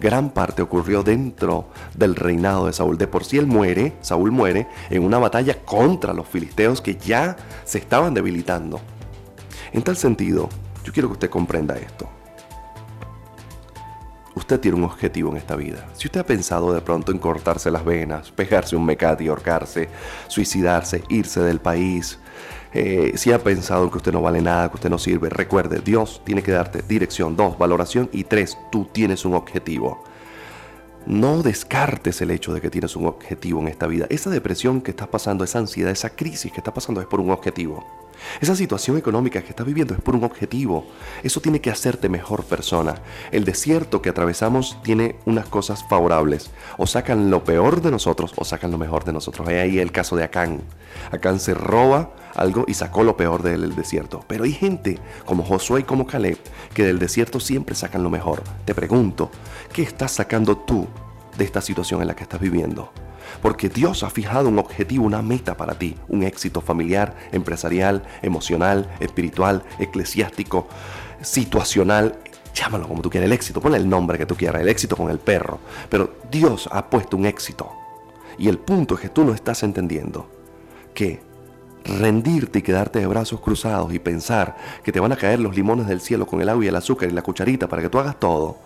gran 0.00 0.30
parte 0.30 0.62
ocurrió 0.62 1.02
dentro 1.02 1.68
del 1.94 2.14
reinado 2.14 2.66
de 2.66 2.72
Saúl. 2.72 2.98
De 2.98 3.06
por 3.06 3.24
sí 3.24 3.38
él 3.38 3.46
muere, 3.46 3.94
Saúl 4.00 4.30
muere 4.30 4.68
en 4.90 5.04
una 5.04 5.18
batalla 5.18 5.62
contra 5.64 6.12
los 6.12 6.28
filisteos 6.28 6.80
que 6.80 6.96
ya 6.96 7.36
se 7.64 7.78
estaban 7.78 8.14
debilitando. 8.14 8.80
En 9.72 9.82
tal 9.82 9.96
sentido, 9.96 10.48
yo 10.84 10.92
quiero 10.92 11.08
que 11.08 11.14
usted 11.14 11.30
comprenda 11.30 11.76
esto 11.76 12.08
usted 14.38 14.60
tiene 14.60 14.78
un 14.78 14.84
objetivo 14.84 15.30
en 15.30 15.36
esta 15.36 15.56
vida. 15.56 15.86
Si 15.94 16.06
usted 16.06 16.20
ha 16.20 16.26
pensado 16.26 16.72
de 16.72 16.80
pronto 16.80 17.12
en 17.12 17.18
cortarse 17.18 17.70
las 17.70 17.84
venas, 17.84 18.30
pegarse 18.30 18.76
un 18.76 18.86
mecate, 18.86 19.28
ahorcarse, 19.28 19.88
suicidarse, 20.28 21.02
irse 21.10 21.40
del 21.40 21.60
país, 21.60 22.18
eh, 22.72 23.12
si 23.16 23.32
ha 23.32 23.42
pensado 23.42 23.90
que 23.90 23.98
usted 23.98 24.12
no 24.12 24.20
vale 24.20 24.42
nada, 24.42 24.68
que 24.68 24.76
usted 24.76 24.90
no 24.90 24.98
sirve, 24.98 25.28
recuerde, 25.28 25.80
Dios 25.80 26.22
tiene 26.24 26.42
que 26.42 26.52
darte 26.52 26.82
dirección. 26.82 27.36
Dos, 27.36 27.58
valoración. 27.58 28.08
Y 28.12 28.24
tres, 28.24 28.58
tú 28.70 28.86
tienes 28.92 29.24
un 29.24 29.34
objetivo. 29.34 30.04
No 31.06 31.42
descartes 31.42 32.20
el 32.20 32.30
hecho 32.30 32.52
de 32.52 32.60
que 32.60 32.68
tienes 32.68 32.94
un 32.94 33.06
objetivo 33.06 33.60
en 33.60 33.68
esta 33.68 33.86
vida. 33.86 34.06
Esa 34.10 34.28
depresión 34.28 34.82
que 34.82 34.90
estás 34.90 35.08
pasando, 35.08 35.44
esa 35.44 35.58
ansiedad, 35.58 35.90
esa 35.90 36.10
crisis 36.10 36.52
que 36.52 36.58
estás 36.58 36.74
pasando 36.74 37.00
es 37.00 37.06
por 37.06 37.20
un 37.20 37.30
objetivo. 37.30 37.86
Esa 38.40 38.54
situación 38.54 38.98
económica 38.98 39.40
que 39.42 39.50
estás 39.50 39.66
viviendo 39.66 39.94
es 39.94 40.00
por 40.00 40.14
un 40.14 40.24
objetivo. 40.24 40.86
Eso 41.22 41.40
tiene 41.40 41.60
que 41.60 41.70
hacerte 41.70 42.08
mejor 42.08 42.44
persona. 42.44 42.96
El 43.30 43.44
desierto 43.44 44.02
que 44.02 44.10
atravesamos 44.10 44.76
tiene 44.82 45.16
unas 45.24 45.48
cosas 45.48 45.84
favorables. 45.88 46.50
O 46.76 46.86
sacan 46.86 47.30
lo 47.30 47.44
peor 47.44 47.80
de 47.80 47.90
nosotros 47.90 48.32
o 48.36 48.44
sacan 48.44 48.70
lo 48.70 48.78
mejor 48.78 49.04
de 49.04 49.12
nosotros. 49.12 49.48
Hay 49.48 49.56
ahí 49.56 49.78
el 49.78 49.92
caso 49.92 50.16
de 50.16 50.24
Acán. 50.24 50.62
Acán 51.10 51.40
se 51.40 51.54
roba 51.54 52.12
algo 52.34 52.64
y 52.66 52.74
sacó 52.74 53.02
lo 53.02 53.16
peor 53.16 53.42
del 53.42 53.74
desierto. 53.74 54.24
Pero 54.26 54.44
hay 54.44 54.52
gente 54.52 54.98
como 55.24 55.44
Josué 55.44 55.80
y 55.80 55.84
como 55.84 56.06
Caleb 56.06 56.38
que 56.74 56.84
del 56.84 56.98
desierto 56.98 57.40
siempre 57.40 57.74
sacan 57.74 58.02
lo 58.02 58.10
mejor. 58.10 58.42
Te 58.64 58.74
pregunto, 58.74 59.30
¿qué 59.72 59.82
estás 59.82 60.12
sacando 60.12 60.56
tú 60.56 60.86
de 61.36 61.44
esta 61.44 61.60
situación 61.60 62.00
en 62.00 62.08
la 62.08 62.16
que 62.16 62.22
estás 62.22 62.40
viviendo? 62.40 62.92
porque 63.42 63.68
Dios 63.68 64.02
ha 64.02 64.10
fijado 64.10 64.48
un 64.48 64.58
objetivo, 64.58 65.04
una 65.04 65.22
meta 65.22 65.56
para 65.56 65.74
ti, 65.74 65.96
un 66.08 66.22
éxito 66.22 66.60
familiar, 66.60 67.14
empresarial, 67.32 68.04
emocional, 68.22 68.90
espiritual, 69.00 69.62
eclesiástico, 69.78 70.66
situacional, 71.20 72.18
llámalo 72.54 72.88
como 72.88 73.02
tú 73.02 73.10
quieras, 73.10 73.26
el 73.26 73.32
éxito, 73.32 73.60
ponle 73.60 73.78
el 73.78 73.88
nombre 73.88 74.18
que 74.18 74.26
tú 74.26 74.36
quieras, 74.36 74.62
el 74.62 74.68
éxito 74.68 74.96
con 74.96 75.10
el 75.10 75.18
perro, 75.18 75.58
pero 75.88 76.14
Dios 76.30 76.68
ha 76.72 76.88
puesto 76.88 77.16
un 77.16 77.26
éxito. 77.26 77.70
Y 78.38 78.48
el 78.48 78.58
punto 78.58 78.94
es 78.94 79.00
que 79.00 79.08
tú 79.08 79.24
no 79.24 79.34
estás 79.34 79.62
entendiendo 79.62 80.28
que 80.94 81.20
rendirte 81.84 82.58
y 82.58 82.62
quedarte 82.62 82.98
de 82.98 83.06
brazos 83.06 83.40
cruzados 83.40 83.92
y 83.92 83.98
pensar 83.98 84.56
que 84.82 84.92
te 84.92 85.00
van 85.00 85.12
a 85.12 85.16
caer 85.16 85.40
los 85.40 85.56
limones 85.56 85.86
del 85.86 86.00
cielo 86.00 86.26
con 86.26 86.40
el 86.40 86.48
agua 86.48 86.64
y 86.64 86.68
el 86.68 86.76
azúcar 86.76 87.08
y 87.08 87.12
la 87.12 87.22
cucharita 87.22 87.68
para 87.68 87.82
que 87.82 87.88
tú 87.88 87.98
hagas 87.98 88.18
todo, 88.18 88.58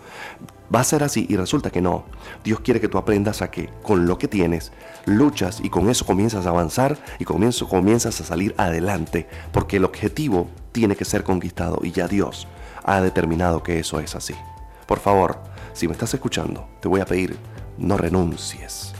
va 0.73 0.79
a 0.79 0.83
ser 0.83 1.03
así 1.03 1.25
y 1.29 1.35
resulta 1.35 1.69
que 1.69 1.81
no. 1.81 2.03
Dios 2.43 2.59
quiere 2.59 2.81
que 2.81 2.87
tú 2.87 2.97
aprendas 2.97 3.41
a 3.41 3.51
que 3.51 3.69
con 3.83 4.05
lo 4.05 4.17
que 4.17 4.27
tienes 4.27 4.71
luchas 5.05 5.59
y 5.63 5.69
con 5.69 5.89
eso 5.89 6.05
comienzas 6.05 6.45
a 6.45 6.49
avanzar 6.49 6.97
y 7.19 7.25
comienzas 7.25 8.21
a 8.21 8.23
salir 8.23 8.55
adelante 8.57 9.27
porque 9.51 9.77
el 9.77 9.85
objetivo 9.85 10.47
tiene 10.71 10.95
que 10.95 11.05
ser 11.05 11.23
conquistado 11.23 11.79
y 11.83 11.91
ya 11.91 12.07
Dios 12.07 12.47
ha 12.83 13.01
determinado 13.01 13.63
que 13.63 13.79
eso 13.79 13.99
es 13.99 14.15
así. 14.15 14.35
Por 14.87 14.99
favor, 14.99 15.39
si 15.73 15.87
me 15.87 15.93
estás 15.93 16.13
escuchando, 16.13 16.67
te 16.81 16.87
voy 16.87 17.01
a 17.01 17.05
pedir, 17.05 17.37
no 17.77 17.97
renuncies. 17.97 18.93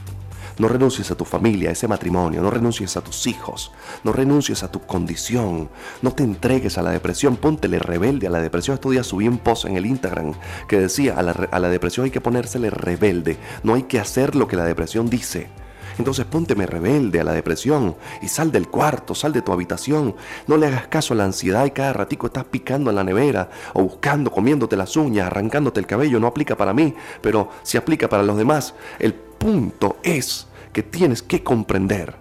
No 0.58 0.68
renuncies 0.68 1.10
a 1.12 1.16
tu 1.16 1.26
familia, 1.26 1.70
a 1.70 1.74
ese 1.74 1.88
matrimonio, 1.88 2.42
no 2.42 2.50
renuncies 2.50 2.96
a 2.98 3.02
tus 3.02 3.28
hijos, 3.28 3.72
no 4.04 4.14
renuncies 4.14 4.64
a 4.64 4.72
tu 4.72 4.82
condición, 4.82 5.70
no 6.02 6.12
te 6.12 6.24
entregues 6.24 6.78
a 6.78 6.82
la 6.82 6.92
depresión, 6.92 7.38
póntele 7.38 7.80
rebelde 7.80 8.28
a 8.28 8.30
la 8.30 8.42
depresión. 8.42 8.76
Estos 8.76 8.92
días 8.92 9.08
subí 9.08 9.28
un 9.28 9.40
post 9.40 9.66
en 9.66 9.78
el 9.78 9.86
Instagram 9.86 10.34
que 10.68 10.80
decía, 10.80 11.18
a 11.18 11.24
la, 11.24 11.32
a 11.32 11.60
la 11.60 11.70
depresión 11.70 12.06
hay 12.06 12.12
que 12.12 12.22
ponérsele 12.22 12.70
rebelde, 12.70 13.38
no 13.64 13.74
hay 13.74 13.84
que 13.84 14.00
hacer 14.00 14.36
lo 14.36 14.48
que 14.48 14.56
la 14.56 14.66
depresión 14.66 15.10
dice. 15.10 15.63
Entonces 15.98 16.26
pónteme 16.26 16.66
rebelde 16.66 17.20
a 17.20 17.24
la 17.24 17.34
depresión 17.34 17.96
y 18.22 18.28
sal 18.28 18.52
del 18.52 18.68
cuarto, 18.68 19.16
sal 19.16 19.34
de 19.34 19.42
tu 19.42 19.52
habitación. 19.52 20.16
No 20.48 20.58
le 20.58 20.68
hagas 20.68 20.88
caso 20.88 21.14
a 21.14 21.18
la 21.18 21.26
ansiedad 21.26 21.66
y 21.66 21.72
cada 21.72 21.94
ratico 21.94 22.28
estás 22.28 22.46
picando 22.46 22.90
en 22.90 22.96
la 22.96 23.04
nevera 23.04 23.50
o 23.74 23.84
buscando, 23.84 24.32
comiéndote 24.32 24.76
las 24.76 24.96
uñas, 24.96 25.28
arrancándote 25.28 25.80
el 25.80 25.88
cabello. 25.88 26.20
No 26.20 26.28
aplica 26.28 26.56
para 26.56 26.74
mí, 26.74 26.94
pero 27.22 27.50
si 27.64 27.78
aplica 27.78 28.10
para 28.10 28.24
los 28.24 28.38
demás. 28.38 28.74
El 29.00 29.14
punto 29.14 29.98
es 30.04 30.48
que 30.72 30.84
tienes 30.84 31.22
que 31.22 31.44
comprender 31.44 32.16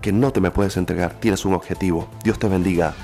que 0.00 0.12
no 0.12 0.32
te 0.32 0.40
me 0.40 0.50
puedes 0.50 0.76
entregar, 0.76 1.18
tienes 1.20 1.44
un 1.44 1.54
objetivo. 1.54 2.08
Dios 2.22 2.38
te 2.38 2.48
bendiga. 2.48 2.94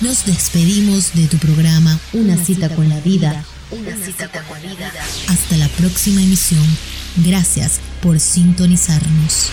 Nos 0.00 0.24
despedimos 0.24 1.12
de 1.12 1.26
tu 1.26 1.38
programa 1.38 1.98
Una, 2.12 2.36
cita, 2.36 2.68
con 2.68 2.88
la 2.88 3.00
vida. 3.00 3.44
Una 3.70 3.96
cita 3.96 4.28
con 4.48 4.62
la 4.62 4.70
vida. 4.74 4.92
Hasta 5.28 5.56
la 5.56 5.68
próxima 5.68 6.22
emisión. 6.22 6.64
Gracias 7.24 7.80
por 8.00 8.20
sintonizarnos. 8.20 9.50